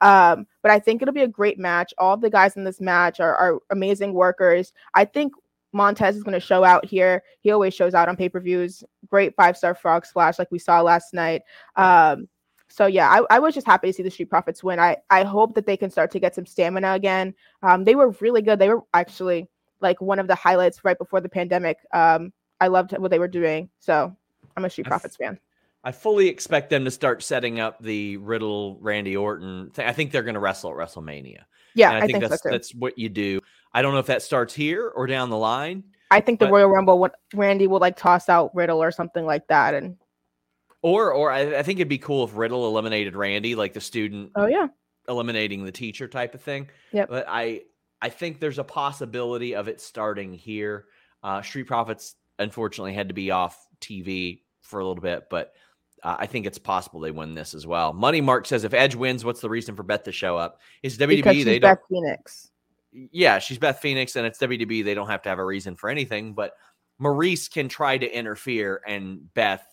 Um, 0.00 0.46
but 0.62 0.70
I 0.70 0.78
think 0.78 1.02
it'll 1.02 1.12
be 1.12 1.22
a 1.22 1.28
great 1.28 1.58
match. 1.58 1.92
All 1.98 2.16
the 2.16 2.30
guys 2.30 2.56
in 2.56 2.62
this 2.62 2.80
match 2.80 3.18
are, 3.18 3.34
are 3.34 3.58
amazing 3.70 4.14
workers. 4.14 4.72
I 4.94 5.04
think 5.04 5.32
Montez 5.72 6.16
is 6.16 6.22
going 6.22 6.34
to 6.34 6.40
show 6.40 6.64
out 6.64 6.84
here. 6.84 7.22
He 7.40 7.50
always 7.50 7.74
shows 7.74 7.94
out 7.94 8.08
on 8.08 8.16
pay 8.16 8.28
per 8.28 8.40
views. 8.40 8.84
Great 9.08 9.34
five 9.34 9.56
star 9.56 9.74
frog 9.74 10.06
splash 10.06 10.38
like 10.38 10.50
we 10.50 10.58
saw 10.58 10.80
last 10.82 11.14
night. 11.14 11.42
Um, 11.76 12.28
so 12.68 12.86
yeah, 12.86 13.08
I, 13.10 13.36
I 13.36 13.38
was 13.38 13.54
just 13.54 13.66
happy 13.66 13.88
to 13.88 13.92
see 13.92 14.02
the 14.02 14.10
Street 14.10 14.30
Profits 14.30 14.64
win. 14.64 14.78
I 14.78 14.96
I 15.10 15.24
hope 15.24 15.54
that 15.54 15.66
they 15.66 15.76
can 15.76 15.90
start 15.90 16.10
to 16.12 16.20
get 16.20 16.34
some 16.34 16.46
stamina 16.46 16.92
again. 16.92 17.34
Um, 17.62 17.84
they 17.84 17.94
were 17.94 18.10
really 18.20 18.42
good. 18.42 18.58
They 18.58 18.68
were 18.68 18.82
actually 18.94 19.48
like 19.80 20.00
one 20.00 20.18
of 20.18 20.26
the 20.26 20.34
highlights 20.34 20.84
right 20.84 20.96
before 20.96 21.20
the 21.20 21.28
pandemic. 21.28 21.78
Um, 21.92 22.32
I 22.60 22.68
loved 22.68 22.96
what 22.96 23.10
they 23.10 23.18
were 23.18 23.28
doing. 23.28 23.68
So 23.80 24.16
I'm 24.56 24.64
a 24.64 24.70
Street 24.70 24.86
Profits 24.86 25.16
fan. 25.16 25.38
I 25.84 25.90
fully 25.90 26.28
expect 26.28 26.70
them 26.70 26.84
to 26.84 26.90
start 26.90 27.22
setting 27.22 27.58
up 27.58 27.82
the 27.82 28.16
Riddle 28.18 28.78
Randy 28.80 29.16
Orton. 29.16 29.70
Thing. 29.70 29.86
I 29.86 29.92
think 29.92 30.12
they're 30.12 30.22
going 30.22 30.34
to 30.34 30.40
wrestle 30.40 30.70
at 30.70 30.76
WrestleMania. 30.76 31.40
Yeah, 31.74 31.88
and 31.88 31.96
I, 31.96 31.98
I, 31.98 32.00
think, 32.02 32.12
think, 32.18 32.30
that's 32.30 32.42
so 32.42 32.50
that's 32.50 32.74
what 32.74 32.98
you 32.98 33.08
do. 33.08 33.40
I 33.74 33.82
don't 33.82 33.92
know 33.92 34.00
if 34.00 34.06
that 34.06 34.22
starts 34.22 34.54
here 34.54 34.88
or 34.88 35.06
down 35.06 35.30
the 35.30 35.36
line, 35.36 35.84
I 36.12 36.20
think 36.20 36.40
the 36.40 36.46
but- 36.46 36.52
Royal 36.52 36.68
Rumble, 36.68 37.08
Randy 37.32 37.66
will 37.66 37.80
like 37.80 37.96
toss 37.96 38.28
out 38.28 38.54
Riddle 38.54 38.82
or 38.82 38.90
something 38.90 39.24
like 39.24 39.46
that. 39.48 39.72
And 39.74 39.96
or 40.82 41.12
or 41.12 41.30
I, 41.30 41.58
I 41.58 41.62
think 41.62 41.78
it'd 41.78 41.88
be 41.88 41.98
cool 41.98 42.24
if 42.24 42.36
Riddle 42.36 42.66
eliminated 42.66 43.16
Randy, 43.16 43.54
like 43.54 43.72
the 43.72 43.80
student 43.80 44.30
oh 44.36 44.46
yeah, 44.46 44.66
eliminating 45.08 45.64
the 45.64 45.72
teacher 45.72 46.06
type 46.06 46.34
of 46.34 46.42
thing. 46.42 46.68
Yep. 46.92 47.08
But 47.08 47.24
I 47.28 47.62
I 48.02 48.10
think 48.10 48.40
there's 48.40 48.58
a 48.58 48.64
possibility 48.64 49.54
of 49.54 49.68
it 49.68 49.80
starting 49.80 50.34
here. 50.34 50.86
Uh, 51.22 51.40
Street 51.40 51.64
Profits 51.64 52.14
unfortunately 52.38 52.92
had 52.92 53.08
to 53.08 53.14
be 53.14 53.30
off 53.30 53.66
TV 53.80 54.42
for 54.60 54.80
a 54.80 54.86
little 54.86 55.02
bit, 55.02 55.28
but 55.30 55.54
uh, 56.02 56.16
I 56.18 56.26
think 56.26 56.44
it's 56.44 56.58
possible 56.58 57.00
they 57.00 57.10
win 57.10 57.34
this 57.34 57.54
as 57.54 57.66
well. 57.66 57.94
Money 57.94 58.20
Mark 58.20 58.44
says 58.46 58.64
if 58.64 58.74
Edge 58.74 58.96
wins, 58.96 59.24
what's 59.24 59.40
the 59.40 59.48
reason 59.48 59.76
for 59.76 59.82
Beth 59.82 60.02
to 60.02 60.12
show 60.12 60.36
up? 60.36 60.60
Is 60.82 60.98
WWE 60.98 61.16
because 61.16 61.44
they 61.44 61.58
don't 61.58 61.70
Beth 61.70 61.84
Phoenix. 61.88 62.50
Yeah, 62.92 63.38
she's 63.38 63.58
Beth 63.58 63.80
Phoenix 63.80 64.16
and 64.16 64.26
it's 64.26 64.38
WWE. 64.38 64.84
They 64.84 64.94
don't 64.94 65.08
have 65.08 65.22
to 65.22 65.28
have 65.28 65.38
a 65.38 65.44
reason 65.44 65.76
for 65.76 65.88
anything, 65.88 66.34
but 66.34 66.52
Maryse 67.00 67.50
can 67.50 67.68
try 67.68 67.98
to 67.98 68.06
interfere 68.06 68.82
and 68.86 69.32
Beth 69.34 69.66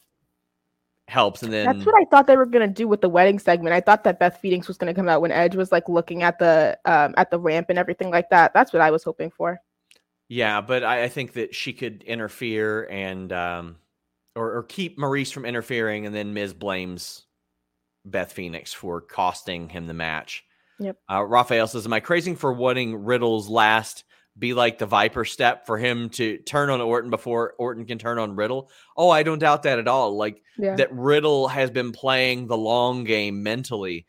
helps. 1.08 1.44
And 1.44 1.52
then 1.52 1.66
That's 1.66 1.86
what 1.86 1.96
I 2.00 2.06
thought 2.06 2.28
they 2.28 2.38
were 2.38 2.46
gonna 2.46 2.68
do 2.68 2.88
with 2.88 3.02
the 3.02 3.10
wedding 3.10 3.40
segment. 3.40 3.74
I 3.74 3.82
thought 3.82 4.04
that 4.04 4.20
Beth 4.20 4.40
Phoenix 4.42 4.68
was 4.68 4.78
gonna 4.78 4.94
come 4.94 5.10
out 5.10 5.22
when 5.22 5.32
Edge 5.32 5.56
was 5.56 5.72
like 5.72 5.90
looking 5.90 6.24
at 6.24 6.40
the 6.40 6.78
um 6.86 7.14
at 7.18 7.32
the 7.32 7.40
ramp 7.40 7.70
and 7.70 7.80
everything 7.80 8.10
like 8.10 8.30
that. 8.30 8.54
That's 8.54 8.72
what 8.72 8.82
I 8.82 8.92
was 8.92 9.04
hoping 9.04 9.32
for. 9.32 9.60
yeah, 10.30 10.62
but 10.62 10.84
I, 10.84 11.04
I 11.04 11.10
think 11.10 11.34
that 11.34 11.54
she 11.56 11.74
could 11.74 12.04
interfere 12.04 12.88
and 12.90 13.34
um 13.34 13.78
or, 14.36 14.58
or 14.58 14.64
keep 14.64 14.98
Maryse 14.98 15.34
from 15.34 15.46
interfering, 15.46 16.06
and 16.06 16.16
then 16.16 16.34
Miz 16.34 16.54
blames 16.54 17.26
Beth 18.06 18.32
Phoenix 18.32 18.72
for 18.74 19.02
costing 19.02 19.68
him 19.70 19.88
the 19.88 19.94
match. 19.94 20.46
Yep. 20.80 20.98
Uh, 21.12 21.24
Raphael 21.24 21.68
says, 21.68 21.86
Am 21.86 21.94
I 21.94 22.00
crazy 22.00 22.36
for 22.36 22.54
wanting 22.54 23.04
Riddle's 23.04 23.50
last 23.50 24.04
be 24.38 24.54
like 24.54 24.78
the 24.78 24.86
Viper 24.86 25.26
step 25.26 25.66
for 25.66 25.78
him 25.78 26.10
to 26.12 26.38
turn 26.38 26.70
on 26.70 26.80
Orton 26.80 27.10
before 27.10 27.54
Orton 27.60 27.86
can 27.86 27.98
turn 27.98 28.18
on 28.20 28.36
Riddle? 28.36 28.70
Oh, 28.96 29.10
I 29.10 29.24
don't 29.24 29.40
doubt 29.40 29.64
that 29.64 29.80
at 29.80 29.88
all. 29.88 30.16
Like 30.16 30.42
Yeah. 30.58 30.76
that 30.76 30.94
Riddle 30.94 31.48
has 31.50 31.70
been 31.72 31.92
playing 31.92 32.48
the 32.48 32.58
long 32.58 33.04
game 33.04 33.44
mentally. 33.44 34.06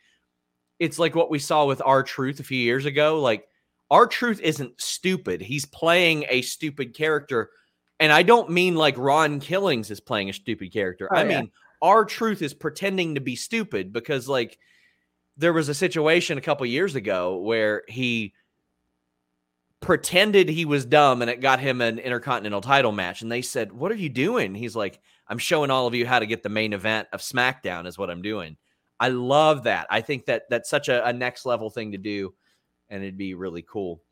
It's 0.78 0.98
like 0.98 1.14
what 1.16 1.30
we 1.30 1.38
saw 1.40 1.66
with 1.66 1.82
R-Truth 1.84 2.38
a 2.40 2.44
few 2.44 2.58
years 2.58 2.84
ago. 2.86 3.20
Like 3.20 3.46
R-Truth 3.90 4.40
isn't 4.40 4.80
stupid. 4.80 5.40
He's 5.40 5.66
playing 5.66 6.24
a 6.28 6.42
stupid 6.42 6.94
character. 6.94 7.50
And 7.98 8.12
I 8.12 8.22
don't 8.22 8.50
mean 8.50 8.76
like 8.76 8.96
Ron 8.96 9.40
Killings 9.40 9.90
is 9.90 10.00
playing 10.00 10.30
a 10.30 10.32
stupid 10.32 10.72
character. 10.72 11.08
Oh, 11.12 11.16
I 11.16 11.24
yeah. 11.24 11.40
mean 11.40 11.50
R-Truth 11.82 12.40
is 12.42 12.54
pretending 12.54 13.16
to 13.16 13.20
be 13.20 13.34
stupid 13.36 13.92
because 13.92 14.28
like 14.28 14.58
there 15.40 15.52
was 15.54 15.68
a 15.68 15.74
situation 15.74 16.36
a 16.38 16.42
couple 16.42 16.66
years 16.66 16.94
ago 16.94 17.38
where 17.38 17.82
he 17.88 18.34
pretended 19.80 20.50
he 20.50 20.66
was 20.66 20.84
dumb 20.84 21.22
and 21.22 21.30
it 21.30 21.40
got 21.40 21.58
him 21.58 21.80
an 21.80 21.98
intercontinental 21.98 22.60
title 22.60 22.92
match. 22.92 23.22
And 23.22 23.32
they 23.32 23.40
said 23.40 23.72
what 23.72 23.90
are 23.90 23.96
you 23.96 24.10
doing? 24.10 24.54
He's 24.54 24.76
like 24.76 25.00
i'm 25.28 25.38
showing 25.38 25.70
all 25.70 25.86
of 25.86 25.94
you 25.94 26.04
how 26.06 26.18
to 26.18 26.26
get 26.26 26.42
the 26.42 26.48
main 26.48 26.72
event 26.72 27.08
of 27.12 27.20
smackdown 27.20 27.86
is 27.86 27.96
what 27.96 28.10
i'm 28.10 28.20
doing. 28.22 28.56
I 28.98 29.08
love 29.08 29.62
that. 29.64 29.86
I 29.88 30.02
think 30.02 30.26
that 30.26 30.42
that's 30.50 30.68
such 30.68 30.88
a, 30.90 31.06
a 31.06 31.12
next 31.12 31.46
level 31.46 31.70
thing 31.70 31.92
to 31.92 31.98
do 31.98 32.34
and 32.90 33.02
it'd 33.02 33.16
be 33.16 33.34
really 33.34 33.62
cool. 33.62 34.02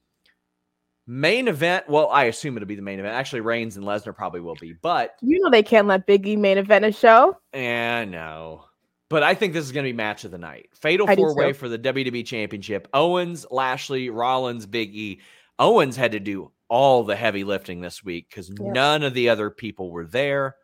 Main 1.06 1.48
event 1.48 1.86
well 1.88 2.08
i 2.08 2.24
assume 2.24 2.56
it'll 2.56 2.66
be 2.66 2.74
the 2.74 2.80
main 2.82 3.00
event. 3.00 3.14
Actually 3.14 3.42
reigns 3.42 3.76
and 3.76 3.84
lesnar 3.84 4.16
probably 4.16 4.40
will 4.40 4.56
be 4.56 4.72
but 4.80 5.16
You 5.20 5.38
know 5.40 5.50
they 5.50 5.62
can't 5.62 5.86
let 5.86 6.06
Biggie 6.06 6.38
main 6.38 6.56
event 6.56 6.86
a 6.86 6.92
show. 6.92 7.36
yeah, 7.52 8.06
no. 8.06 8.64
But 9.10 9.22
I 9.22 9.34
think 9.34 9.52
this 9.54 9.64
is 9.64 9.72
going 9.72 9.84
to 9.84 9.88
be 9.92 9.96
match 9.96 10.24
of 10.24 10.30
the 10.30 10.38
night. 10.38 10.68
Fatal 10.74 11.06
four 11.06 11.34
way 11.34 11.48
too. 11.48 11.54
for 11.54 11.68
the 11.68 11.78
WWE 11.78 12.26
Championship. 12.26 12.88
Owens, 12.92 13.46
Lashley, 13.50 14.10
Rollins, 14.10 14.66
Big 14.66 14.94
E. 14.94 15.20
Owens 15.58 15.96
had 15.96 16.12
to 16.12 16.20
do 16.20 16.52
all 16.68 17.04
the 17.04 17.16
heavy 17.16 17.42
lifting 17.44 17.80
this 17.80 18.04
week 18.04 18.28
because 18.28 18.48
Yep. 18.50 18.58
none 18.60 19.02
of 19.02 19.14
the 19.14 19.30
other 19.30 19.48
people 19.50 19.90
were 19.90 20.04
there. 20.06 20.56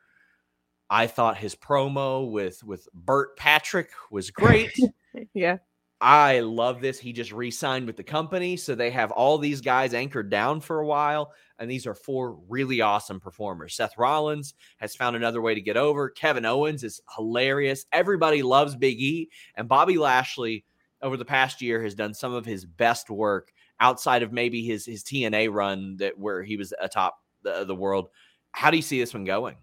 I 0.91 1.07
thought 1.07 1.39
his 1.39 1.55
promo 1.57 2.31
with 2.31 2.63
with 2.63 2.87
Burt 2.93 3.37
Patrick 3.37 3.91
was 4.11 4.31
great. 4.31 4.73
Yeah. 5.33 5.59
I 6.01 6.41
love 6.41 6.81
this. 6.81 6.99
He 6.99 7.13
just 7.13 7.33
re-signed 7.33 7.87
with 7.87 7.97
the 7.97 8.03
company, 8.03 8.57
so 8.57 8.75
they 8.75 8.91
have 8.91 9.11
all 9.11 9.39
these 9.39 9.61
guys 9.61 9.95
anchored 9.95 10.29
down 10.29 10.61
for 10.61 10.81
a 10.81 10.87
while, 10.87 11.33
and 11.59 11.71
these 11.71 11.87
are 11.87 11.95
four 11.95 12.39
really 12.49 12.81
awesome 12.81 13.21
performers. 13.21 13.75
Seth 13.75 13.97
Rollins 13.97 14.55
has 14.79 14.95
found 14.95 15.17
another 15.17 15.41
way 15.41 15.55
to 15.55 15.61
get 15.61 15.77
over. 15.77 16.11
Kevin 16.11 16.45
Owens 16.45 16.85
is 16.85 17.01
hilarious. 17.17 17.87
Everybody 17.93 18.43
loves 18.43 18.77
Big 18.77 19.01
E, 19.01 19.31
and 19.57 19.69
Bobby 19.69 19.97
Lashley 19.97 20.65
over 21.01 21.17
the 21.17 21.25
past 21.25 21.63
year 21.63 21.83
has 21.83 21.95
done 21.95 22.13
some 22.13 22.35
of 22.35 22.45
his 22.45 22.65
best 22.65 23.09
work 23.09 23.53
outside 23.81 24.23
of 24.23 24.33
maybe 24.33 24.65
his 24.65 24.87
his 24.87 25.05
TNA 25.05 25.53
run 25.53 25.97
that 25.99 26.19
where 26.19 26.43
he 26.43 26.57
was 26.57 26.73
atop 26.81 27.19
the, 27.43 27.65
the 27.65 27.75
world. 27.75 28.09
How 28.53 28.71
do 28.71 28.77
you 28.77 28.83
see 28.83 28.99
this 28.99 29.15
one 29.15 29.25
going? 29.25 29.57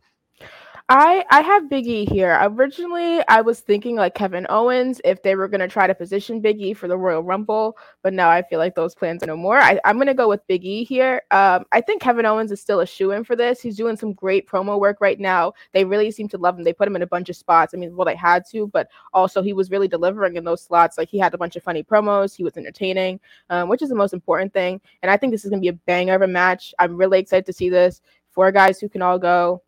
I 0.94 1.24
I 1.30 1.40
have 1.40 1.70
Biggie 1.70 2.12
here. 2.12 2.38
Originally, 2.42 3.26
I 3.30 3.40
was 3.40 3.62
thinking 3.62 3.96
like 3.96 4.14
Kevin 4.14 4.46
Owens 4.50 5.00
if 5.06 5.24
they 5.24 5.36
were 5.36 5.48
gonna 5.48 5.70
try 5.70 5.88
to 5.88 5.96
position 5.96 6.42
Biggie 6.42 6.76
for 6.76 6.90
the 6.90 6.98
Royal 6.98 7.24
Rumble, 7.24 7.78
but 8.04 8.12
now 8.14 8.30
I 8.30 8.42
feel 8.42 8.60
like 8.60 8.76
those 8.76 8.94
plans 8.94 9.24
are 9.24 9.28
no 9.28 9.38
more. 9.38 9.58
I, 9.58 9.80
I'm 9.86 9.98
gonna 9.98 10.14
go 10.14 10.28
with 10.28 10.46
Biggie 10.50 10.86
here. 10.86 11.22
Um, 11.32 11.64
I 11.72 11.80
think 11.80 12.02
Kevin 12.02 12.26
Owens 12.26 12.52
is 12.52 12.60
still 12.60 12.82
a 12.82 12.86
shoe 12.86 13.12
in 13.12 13.24
for 13.24 13.38
this. 13.38 13.62
He's 13.62 13.78
doing 13.78 13.96
some 13.96 14.12
great 14.12 14.50
promo 14.50 14.78
work 14.82 14.98
right 15.00 15.18
now. 15.18 15.54
They 15.72 15.86
really 15.86 16.12
seem 16.12 16.28
to 16.28 16.38
love 16.38 16.58
him. 16.58 16.66
They 16.66 16.74
put 16.74 16.90
him 16.90 16.98
in 16.98 17.04
a 17.04 17.08
bunch 17.08 17.30
of 17.30 17.38
spots. 17.38 17.74
I 17.74 17.78
mean, 17.78 17.96
well, 17.96 18.04
they 18.04 18.18
had 18.18 18.44
to, 18.52 18.68
but 18.68 18.90
also 19.14 19.42
he 19.42 19.54
was 19.54 19.72
really 19.72 19.88
delivering 19.88 20.36
in 20.36 20.44
those 20.44 20.62
slots. 20.62 20.98
Like 20.98 21.08
he 21.08 21.18
had 21.20 21.34
a 21.34 21.38
bunch 21.38 21.56
of 21.56 21.64
funny 21.64 21.84
promos. 21.84 22.36
He 22.36 22.44
was 22.44 22.58
entertaining, 22.58 23.22
um, 23.50 23.70
which 23.70 23.82
is 23.82 23.88
the 23.88 23.96
most 23.96 24.12
important 24.12 24.52
thing. 24.52 24.82
And 25.04 25.10
I 25.10 25.16
think 25.16 25.32
this 25.32 25.46
is 25.46 25.52
gonna 25.52 25.62
be 25.62 25.70
a 25.70 25.74
banger 25.74 26.16
of 26.16 26.22
a 26.22 26.28
match. 26.28 26.74
I'm 26.80 26.98
really 26.98 27.20
excited 27.20 27.46
to 27.46 27.54
see 27.54 27.70
this. 27.70 28.02
Four 28.32 28.52
guys 28.52 28.82
who 28.82 28.90
can 28.90 29.02
all 29.02 29.18
go. 29.18 29.62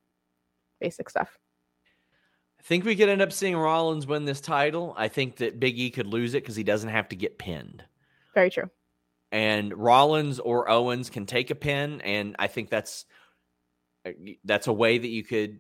Basic 0.84 1.10
stuff. 1.10 1.39
I 2.60 2.63
think 2.63 2.84
we 2.84 2.96
could 2.96 3.08
end 3.10 3.22
up 3.22 3.32
seeing 3.32 3.56
Rollins 3.56 4.06
win 4.06 4.26
this 4.26 4.41
title. 4.41 4.93
I 4.98 5.08
think 5.08 5.38
that 5.38 5.60
Big 5.60 5.80
E 5.80 5.89
could 5.89 6.08
lose 6.08 6.34
it 6.34 6.43
because 6.43 6.56
he 6.58 6.63
doesn't 6.63 6.89
have 6.89 7.08
to 7.10 7.15
get 7.15 7.38
pinned. 7.38 7.84
Very 8.34 8.50
true. 8.50 8.69
and 9.32 9.74
Rollins 9.78 10.39
or 10.39 10.69
Owens 10.69 11.10
can 11.10 11.26
take 11.26 11.50
a 11.52 11.56
pin, 11.56 12.02
and 12.02 12.36
I 12.38 12.48
think 12.48 12.69
that's 12.69 13.06
uh, 14.06 14.12
that's 14.43 14.67
a 14.67 14.74
way 14.74 14.98
that 14.98 15.08
you 15.08 15.24
could 15.24 15.60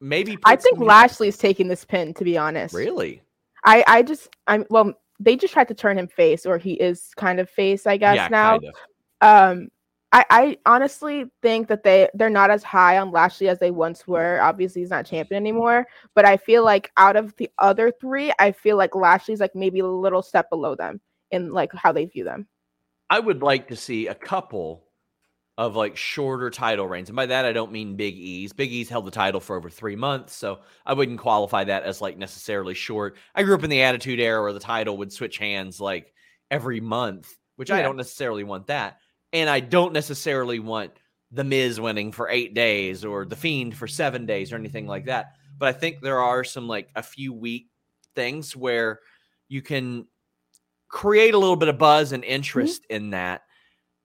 maybe. 0.00 0.38
I 0.44 0.56
think 0.56 0.78
some- 0.78 0.86
Lashley's 0.86 1.36
taking 1.36 1.68
this 1.68 1.84
pin. 1.84 2.14
To 2.14 2.24
be 2.24 2.36
honest, 2.38 2.74
really, 2.74 3.22
I 3.64 3.84
I 3.86 4.02
just 4.02 4.28
I'm 4.46 4.64
well. 4.70 4.94
They 5.20 5.36
just 5.36 5.52
tried 5.52 5.68
to 5.68 5.74
turn 5.74 5.98
him 5.98 6.08
face, 6.08 6.46
or 6.46 6.56
he 6.56 6.72
is 6.72 7.10
kind 7.16 7.40
of 7.40 7.50
face, 7.50 7.86
I 7.86 7.98
guess 7.98 8.16
yeah, 8.16 8.28
now. 8.28 8.58
kind 8.58 8.72
of. 9.20 9.58
Um, 9.58 9.68
I 10.12 10.24
I 10.30 10.58
honestly 10.66 11.24
think 11.42 11.68
that 11.68 11.84
they 11.84 12.08
they're 12.14 12.30
not 12.30 12.50
as 12.50 12.62
high 12.62 12.98
on 12.98 13.12
Lashley 13.12 13.48
as 13.48 13.58
they 13.58 13.70
once 13.70 14.06
were. 14.06 14.40
Obviously, 14.40 14.82
he's 14.82 14.90
not 14.90 15.06
champion 15.06 15.40
anymore, 15.40 15.86
but 16.14 16.24
I 16.24 16.36
feel 16.36 16.64
like 16.64 16.90
out 16.96 17.16
of 17.16 17.34
the 17.36 17.50
other 17.58 17.92
three, 18.00 18.32
I 18.38 18.52
feel 18.52 18.76
like 18.76 18.94
Lashley's 18.94 19.40
like 19.40 19.54
maybe 19.54 19.80
a 19.80 19.86
little 19.86 20.22
step 20.22 20.50
below 20.50 20.74
them 20.74 21.00
in 21.30 21.52
like 21.52 21.72
how 21.74 21.92
they 21.92 22.06
view 22.06 22.24
them. 22.24 22.48
I 23.08 23.20
would 23.20 23.42
like 23.42 23.68
to 23.68 23.76
see 23.76 24.06
a 24.06 24.14
couple 24.14 24.84
of 25.58 25.76
like 25.76 25.96
shorter 25.96 26.48
title 26.48 26.88
reigns. 26.88 27.10
And 27.10 27.16
by 27.16 27.26
that, 27.26 27.44
I 27.44 27.52
don't 27.52 27.72
mean 27.72 27.96
Big 27.96 28.16
E's. 28.16 28.52
Big 28.52 28.72
E's 28.72 28.88
held 28.88 29.04
the 29.04 29.10
title 29.10 29.40
for 29.40 29.56
over 29.56 29.68
three 29.68 29.96
months. 29.96 30.34
So 30.34 30.60
I 30.86 30.94
wouldn't 30.94 31.18
qualify 31.18 31.64
that 31.64 31.82
as 31.82 32.00
like 32.00 32.16
necessarily 32.16 32.72
short. 32.72 33.16
I 33.34 33.42
grew 33.42 33.54
up 33.54 33.64
in 33.64 33.68
the 33.68 33.82
Attitude 33.82 34.20
Era 34.20 34.40
where 34.42 34.52
the 34.52 34.60
title 34.60 34.96
would 34.98 35.12
switch 35.12 35.38
hands 35.38 35.80
like 35.80 36.14
every 36.50 36.80
month, 36.80 37.36
which 37.56 37.68
yeah. 37.68 37.76
I 37.76 37.82
don't 37.82 37.98
necessarily 37.98 38.42
want 38.42 38.68
that. 38.68 39.00
And 39.32 39.48
I 39.48 39.60
don't 39.60 39.92
necessarily 39.92 40.58
want 40.58 40.92
The 41.30 41.44
Miz 41.44 41.80
winning 41.80 42.12
for 42.12 42.28
eight 42.28 42.54
days 42.54 43.04
or 43.04 43.24
The 43.24 43.36
Fiend 43.36 43.76
for 43.76 43.86
seven 43.86 44.26
days 44.26 44.52
or 44.52 44.56
anything 44.56 44.86
like 44.86 45.06
that. 45.06 45.34
But 45.58 45.68
I 45.68 45.72
think 45.72 46.00
there 46.00 46.20
are 46.20 46.44
some 46.44 46.66
like 46.66 46.88
a 46.96 47.02
few 47.02 47.32
week 47.32 47.68
things 48.14 48.56
where 48.56 49.00
you 49.48 49.62
can 49.62 50.06
create 50.88 51.34
a 51.34 51.38
little 51.38 51.56
bit 51.56 51.68
of 51.68 51.78
buzz 51.78 52.12
and 52.12 52.24
interest 52.24 52.82
mm-hmm. 52.84 52.96
in 52.96 53.10
that 53.10 53.42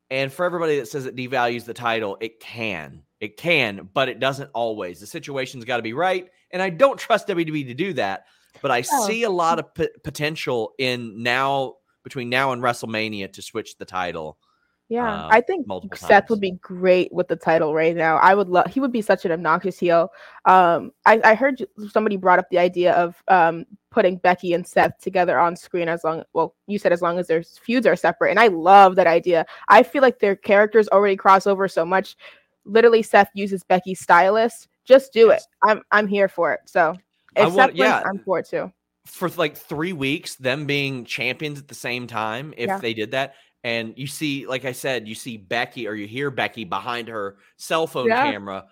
and 0.10 0.32
for 0.32 0.46
everybody 0.46 0.80
that 0.80 0.88
says 0.88 1.06
it 1.06 1.16
devalues 1.16 1.66
the 1.66 1.74
title, 1.74 2.18
it 2.22 2.40
can. 2.40 3.04
It 3.20 3.38
can, 3.38 3.90
but 3.94 4.10
it 4.10 4.20
doesn't 4.20 4.52
always. 4.54 5.00
The 5.00 5.08
situation's 5.08 5.66
got 5.66 5.78
to 5.78 5.84
be 5.84 5.94
right. 5.94 6.30
And 6.52 6.62
I 6.62 6.70
don't 6.70 7.00
trust 7.00 7.28
WWE 7.28 7.66
to 7.68 7.74
do 7.74 7.94
that, 7.94 8.26
but 8.62 8.72
I 8.72 8.84
oh. 8.92 9.08
see 9.08 9.24
a 9.24 9.30
lot 9.30 9.58
of 9.58 9.74
p- 9.74 9.90
potential 10.04 10.74
in 10.78 11.24
now 11.24 11.76
between 12.04 12.30
now 12.30 12.52
and 12.52 12.62
WrestleMania 12.62 13.34
to 13.34 13.42
switch 13.42 13.78
the 13.78 13.86
title. 13.86 14.38
Yeah, 14.88 15.26
uh, 15.26 15.30
I 15.32 15.42
think 15.42 15.66
Seth 15.96 16.10
times. 16.10 16.30
would 16.30 16.40
be 16.40 16.52
great 16.52 17.12
with 17.12 17.28
the 17.28 17.36
title 17.36 17.74
right 17.74 17.96
now. 17.96 18.18
I 18.18 18.36
would 18.36 18.50
love. 18.50 18.68
He 18.68 18.80
would 18.80 18.92
be 18.92 19.02
such 19.02 19.26
an 19.26 19.32
obnoxious 19.32 19.80
heel. 19.80 20.10
Um, 20.46 20.92
I, 21.08 21.20
I 21.24 21.34
heard 21.34 21.66
somebody 21.92 22.18
brought 22.18 22.38
up 22.38 22.50
the 22.52 22.60
idea 22.60 22.94
of 22.94 23.22
um 23.28 23.66
putting 23.90 24.18
Becky 24.18 24.54
and 24.54 24.68
Seth 24.68 25.00
together 25.00 25.40
on 25.40 25.56
screen 25.56 25.90
as 25.90 26.04
long. 26.04 26.22
Well, 26.34 26.54
you 26.68 26.78
said 26.78 26.94
as 26.94 27.02
long 27.02 27.18
as 27.18 27.26
their 27.26 27.42
feuds 27.42 27.88
are 27.88 27.96
separate, 27.96 28.30
and 28.30 28.40
I 28.40 28.48
love 28.48 28.96
that 28.98 29.08
idea. 29.08 29.48
I 29.70 29.82
feel 29.82 30.04
like 30.04 30.20
their 30.20 30.36
characters 30.36 30.88
already 30.90 31.16
cross 31.16 31.48
over 31.48 31.68
so 31.68 31.84
much. 31.84 32.16
Literally, 32.66 33.02
Seth 33.02 33.30
uses 33.34 33.64
Becky's 33.64 34.00
stylist. 34.00 34.68
Just 34.86 35.14
do 35.14 35.32
it. 35.32 35.42
I'm 35.64 35.82
I'm 35.92 36.06
here 36.06 36.28
for 36.28 36.54
it. 36.54 36.60
So 36.66 36.96
if 37.36 37.52
want, 37.54 37.72
Seth 37.72 37.76
yeah. 37.76 37.96
wins, 37.96 38.06
I'm 38.08 38.24
for 38.24 38.38
it 38.40 38.48
too 38.48 38.72
for 39.06 39.30
like 39.30 39.56
three 39.56 39.94
weeks, 39.94 40.36
them 40.36 40.66
being 40.66 41.06
champions 41.06 41.60
at 41.60 41.68
the 41.68 41.76
same 41.76 42.08
time, 42.08 42.54
if 42.58 42.68
yeah. 42.68 42.80
they 42.80 42.94
did 42.94 43.12
that, 43.12 43.36
and 43.66 43.96
you 43.98 44.06
see, 44.06 44.46
like 44.46 44.64
I 44.64 44.74
said, 44.74 45.08
you 45.08 45.16
see 45.16 45.38
Becky 45.38 45.88
or 45.88 45.96
you 45.96 46.06
hear 46.06 46.30
Becky 46.30 46.66
behind 46.66 47.08
her 47.08 47.38
cell 47.58 47.88
phone 47.88 48.06
yeah. 48.06 48.32
camera, 48.32 48.66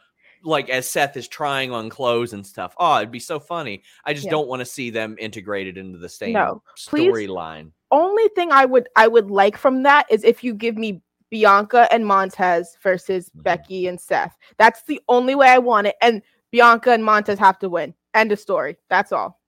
like 0.44 0.70
as 0.70 0.88
Seth 0.88 1.18
is 1.18 1.28
trying 1.28 1.72
on 1.72 1.90
clothes 1.90 2.34
and 2.34 2.46
stuff. 2.46 2.76
Oh, 2.78 2.98
it'd 2.98 3.10
be 3.10 3.20
so 3.20 3.40
funny. 3.40 3.82
I 4.06 4.14
just 4.14 4.26
yeah. 4.26 4.32
don't 4.32 4.48
want 4.48 4.60
to 4.60 4.68
see 4.68 4.92
them 4.92 5.16
integrated 5.20 5.80
into 5.80 5.98
the 5.98 6.08
same 6.08 6.34
no, 6.34 6.62
storyline. 6.78 7.72
Only 7.90 8.28
thing 8.36 8.52
I 8.52 8.66
would 8.66 8.88
I 8.96 9.08
would 9.08 9.32
like 9.32 9.58
from 9.58 9.82
that 9.82 10.06
is 10.12 10.24
if 10.24 10.44
you 10.44 10.54
give 10.54 10.78
me 10.78 11.02
Bianca 11.32 11.92
and 11.92 12.06
Montez 12.06 12.78
versus 12.84 13.30
mm-hmm. 13.30 13.42
Becky 13.42 13.88
and 13.88 14.00
Seth. 14.00 14.38
That's 14.60 14.84
the 14.84 15.02
only 15.10 15.34
way 15.34 15.50
I 15.50 15.58
want 15.58 15.88
it. 15.88 15.96
And 16.04 16.22
Bianca 16.52 16.92
and 16.92 17.04
Montez 17.04 17.40
have 17.40 17.58
to 17.60 17.70
win. 17.70 17.96
End 18.14 18.32
of 18.32 18.40
story. 18.40 18.78
That's 18.92 19.12
all. 19.12 19.42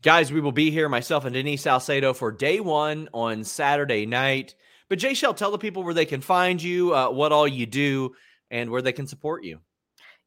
Guys, 0.00 0.32
we 0.32 0.40
will 0.40 0.52
be 0.52 0.70
here, 0.70 0.88
myself 0.88 1.24
and 1.24 1.34
Denise 1.34 1.62
Salcedo, 1.62 2.12
for 2.12 2.30
day 2.30 2.60
one 2.60 3.08
on 3.12 3.42
Saturday 3.42 4.06
night. 4.06 4.54
But 4.88 5.00
Jay 5.00 5.12
Shell, 5.12 5.34
tell 5.34 5.50
the 5.50 5.58
people 5.58 5.82
where 5.82 5.92
they 5.92 6.06
can 6.06 6.20
find 6.20 6.62
you, 6.62 6.94
uh, 6.94 7.10
what 7.10 7.32
all 7.32 7.48
you 7.48 7.66
do, 7.66 8.14
and 8.50 8.70
where 8.70 8.80
they 8.80 8.92
can 8.92 9.08
support 9.08 9.42
you. 9.42 9.58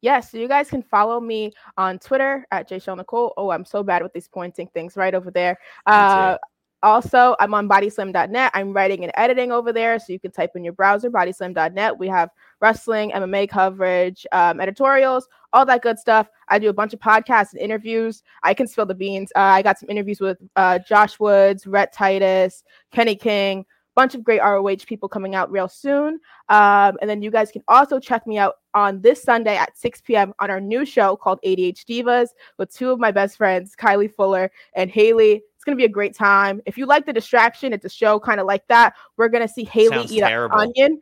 Yes, 0.01 0.29
so 0.31 0.37
you 0.37 0.49
guys 0.49 0.69
can 0.69 0.83
follow 0.83 1.21
me 1.21 1.53
on 1.77 1.99
Twitter 1.99 2.45
at 2.51 2.67
Jay 2.67 2.79
Shell 2.79 2.97
Nicole. 2.97 3.33
Oh, 3.37 3.51
I'm 3.51 3.63
so 3.63 3.81
bad 3.81 4.03
with 4.03 4.11
these 4.11 4.27
pointing 4.27 4.67
things 4.67 4.97
right 4.97 5.15
over 5.15 5.31
there. 5.31 5.57
Uh, 5.85 6.37
also, 6.83 7.35
I'm 7.39 7.53
on 7.53 7.69
bodyslam.net. 7.69 8.51
I'm 8.53 8.73
writing 8.73 9.03
and 9.03 9.13
editing 9.15 9.51
over 9.51 9.71
there. 9.71 9.99
So 9.99 10.11
you 10.11 10.19
can 10.19 10.31
type 10.31 10.51
in 10.55 10.63
your 10.63 10.73
browser, 10.73 11.09
bodyslam.net. 11.09 11.97
We 11.97 12.07
have 12.07 12.29
wrestling, 12.61 13.11
MMA 13.11 13.49
coverage, 13.49 14.25
um, 14.31 14.59
editorials, 14.61 15.27
all 15.53 15.65
that 15.65 15.81
good 15.81 15.99
stuff. 15.99 16.29
I 16.47 16.59
do 16.59 16.69
a 16.69 16.73
bunch 16.73 16.93
of 16.93 16.99
podcasts 16.99 17.53
and 17.53 17.61
interviews. 17.61 18.23
I 18.43 18.53
can 18.53 18.67
spill 18.67 18.85
the 18.85 18.95
beans. 18.95 19.31
Uh, 19.35 19.39
I 19.39 19.61
got 19.61 19.79
some 19.79 19.89
interviews 19.89 20.19
with 20.19 20.37
uh, 20.55 20.79
Josh 20.79 21.19
Woods, 21.19 21.67
Rhett 21.67 21.91
Titus, 21.93 22.63
Kenny 22.91 23.15
King, 23.15 23.65
bunch 23.95 24.15
of 24.15 24.23
great 24.23 24.41
ROH 24.41 24.77
people 24.87 25.09
coming 25.09 25.35
out 25.35 25.51
real 25.51 25.67
soon. 25.67 26.19
Um, 26.49 26.97
and 27.01 27.09
then 27.09 27.21
you 27.21 27.31
guys 27.31 27.51
can 27.51 27.63
also 27.67 27.99
check 27.99 28.25
me 28.25 28.37
out 28.37 28.55
on 28.73 29.01
this 29.01 29.21
Sunday 29.21 29.57
at 29.57 29.77
6 29.77 30.01
p.m. 30.01 30.33
on 30.39 30.49
our 30.49 30.61
new 30.61 30.85
show 30.85 31.15
called 31.15 31.39
ADH 31.45 31.85
Divas 31.85 32.29
with 32.57 32.73
two 32.73 32.89
of 32.89 32.99
my 32.99 33.11
best 33.11 33.37
friends, 33.37 33.75
Kylie 33.75 34.13
Fuller 34.13 34.51
and 34.75 34.89
Haley. 34.89 35.43
It's 35.55 35.63
gonna 35.63 35.77
be 35.77 35.85
a 35.85 35.89
great 35.89 36.15
time. 36.15 36.61
If 36.65 36.77
you 36.77 36.87
like 36.87 37.05
the 37.05 37.13
distraction, 37.13 37.73
it's 37.73 37.85
a 37.85 37.89
show 37.89 38.19
kind 38.19 38.39
of 38.39 38.47
like 38.47 38.67
that. 38.67 38.95
We're 39.17 39.29
gonna 39.29 39.47
see 39.47 39.63
Haley 39.63 39.89
Sounds 39.89 40.11
eat 40.11 40.23
an 40.23 40.49
onion. 40.51 40.99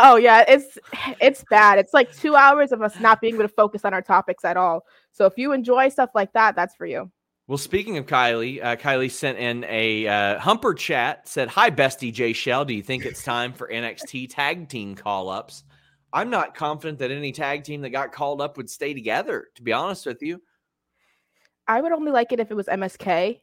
Oh 0.00 0.14
yeah, 0.14 0.44
it's 0.46 0.78
it's 1.20 1.44
bad. 1.50 1.78
It's 1.78 1.92
like 1.92 2.14
two 2.14 2.36
hours 2.36 2.70
of 2.70 2.80
us 2.82 2.98
not 3.00 3.20
being 3.20 3.34
able 3.34 3.44
to 3.44 3.48
focus 3.48 3.84
on 3.84 3.92
our 3.92 4.00
topics 4.00 4.44
at 4.44 4.56
all. 4.56 4.84
So 5.10 5.26
if 5.26 5.36
you 5.36 5.52
enjoy 5.52 5.88
stuff 5.88 6.10
like 6.14 6.32
that, 6.34 6.54
that's 6.54 6.76
for 6.76 6.86
you. 6.86 7.10
Well, 7.48 7.58
speaking 7.58 7.98
of 7.98 8.06
Kylie, 8.06 8.62
uh, 8.62 8.76
Kylie 8.76 9.10
sent 9.10 9.38
in 9.38 9.64
a 9.68 10.06
uh, 10.06 10.38
Humper 10.38 10.74
chat. 10.74 11.26
Said, 11.26 11.48
"Hi, 11.48 11.70
bestie 11.70 12.12
J 12.12 12.32
Shell. 12.32 12.66
Do 12.66 12.74
you 12.74 12.82
think 12.82 13.04
it's 13.04 13.24
time 13.24 13.52
for 13.52 13.68
NXT 13.68 14.28
tag 14.30 14.68
team 14.68 14.94
call 14.94 15.28
ups? 15.30 15.64
I'm 16.12 16.30
not 16.30 16.54
confident 16.54 17.00
that 17.00 17.10
any 17.10 17.32
tag 17.32 17.64
team 17.64 17.80
that 17.82 17.90
got 17.90 18.12
called 18.12 18.40
up 18.40 18.56
would 18.56 18.70
stay 18.70 18.94
together. 18.94 19.48
To 19.56 19.62
be 19.62 19.72
honest 19.72 20.06
with 20.06 20.22
you, 20.22 20.40
I 21.66 21.80
would 21.80 21.90
only 21.90 22.12
like 22.12 22.30
it 22.30 22.38
if 22.38 22.52
it 22.52 22.54
was 22.54 22.66
MSK 22.66 23.40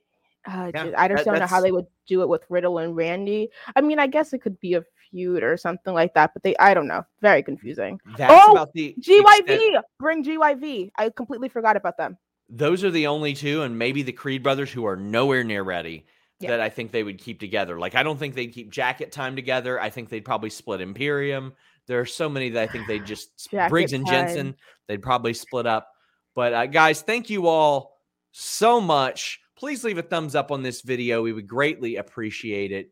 uh, 0.48 0.72
yeah, 0.74 0.92
I 0.98 1.08
just 1.08 1.26
that, 1.26 1.32
don't 1.32 1.40
know 1.40 1.48
how 1.48 1.62
they 1.62 1.72
would 1.72 1.88
do 2.08 2.22
it 2.22 2.30
with 2.30 2.44
Riddle 2.50 2.78
and 2.78 2.96
Randy. 2.96 3.50
I 3.76 3.82
mean, 3.82 4.00
I 4.00 4.08
guess 4.08 4.34
it 4.34 4.42
could 4.42 4.60
be 4.60 4.76
a 4.76 4.84
feud 5.16 5.44
or 5.44 5.56
something 5.56 5.94
like 5.94 6.14
that, 6.14 6.32
but 6.34 6.44
they, 6.44 6.58
I 6.58 6.74
don't 6.74 6.88
know. 6.88 7.06
Very 7.22 7.42
confusing. 7.42 8.00
That's 8.18 8.34
oh, 8.34 8.52
about 8.52 8.74
the 8.74 8.94
GYV. 9.00 9.40
Extent. 9.40 9.86
Bring 9.98 10.24
GYV. 10.24 10.92
I 10.98 11.10
completely 11.10 11.48
forgot 11.48 11.78
about 11.78 11.96
them. 11.98 12.18
Those 12.50 12.84
are 12.84 12.92
the 12.92 13.08
only 13.08 13.34
two, 13.34 13.62
and 13.62 13.80
maybe 13.80 14.04
the 14.04 14.12
Creed 14.12 14.44
brothers 14.44 14.72
who 14.72 14.86
are 14.86 14.98
nowhere 14.98 15.44
near 15.44 15.64
ready. 15.64 16.06
Yeah. 16.42 16.50
That 16.50 16.60
I 16.60 16.68
think 16.68 16.92
they 16.92 17.02
would 17.02 17.18
keep 17.18 17.40
together. 17.40 17.80
Like 17.80 17.96
I 17.96 18.04
don't 18.04 18.20
think 18.20 18.36
they'd 18.36 18.54
keep 18.54 18.70
Jacket 18.70 19.14
Time 19.14 19.38
together. 19.38 19.80
I 19.80 19.90
think 19.90 20.10
they'd 20.10 20.26
probably 20.26 20.50
split 20.50 20.82
Imperium. 20.82 21.54
There 21.88 22.02
are 22.02 22.06
so 22.06 22.28
many 22.28 22.50
that 22.50 22.62
I 22.62 22.68
think 22.68 22.88
they 22.88 23.00
just 23.14 23.50
Briggs 23.70 23.94
and 23.94 24.06
time. 24.06 24.28
Jensen. 24.28 24.56
They'd 24.90 25.02
probably 25.02 25.34
split 25.34 25.66
up. 25.66 25.88
But 26.36 26.54
uh, 26.54 26.66
guys, 26.66 27.02
thank 27.02 27.30
you 27.30 27.48
all 27.48 28.02
so 28.34 28.82
much 28.82 29.40
please 29.56 29.84
leave 29.84 29.98
a 29.98 30.02
thumbs 30.04 30.36
up 30.36 30.52
on 30.52 30.62
this 30.62 30.82
video. 30.82 31.22
We 31.22 31.34
would 31.34 31.48
greatly 31.48 31.96
appreciate 31.96 32.72
it. 32.72 32.92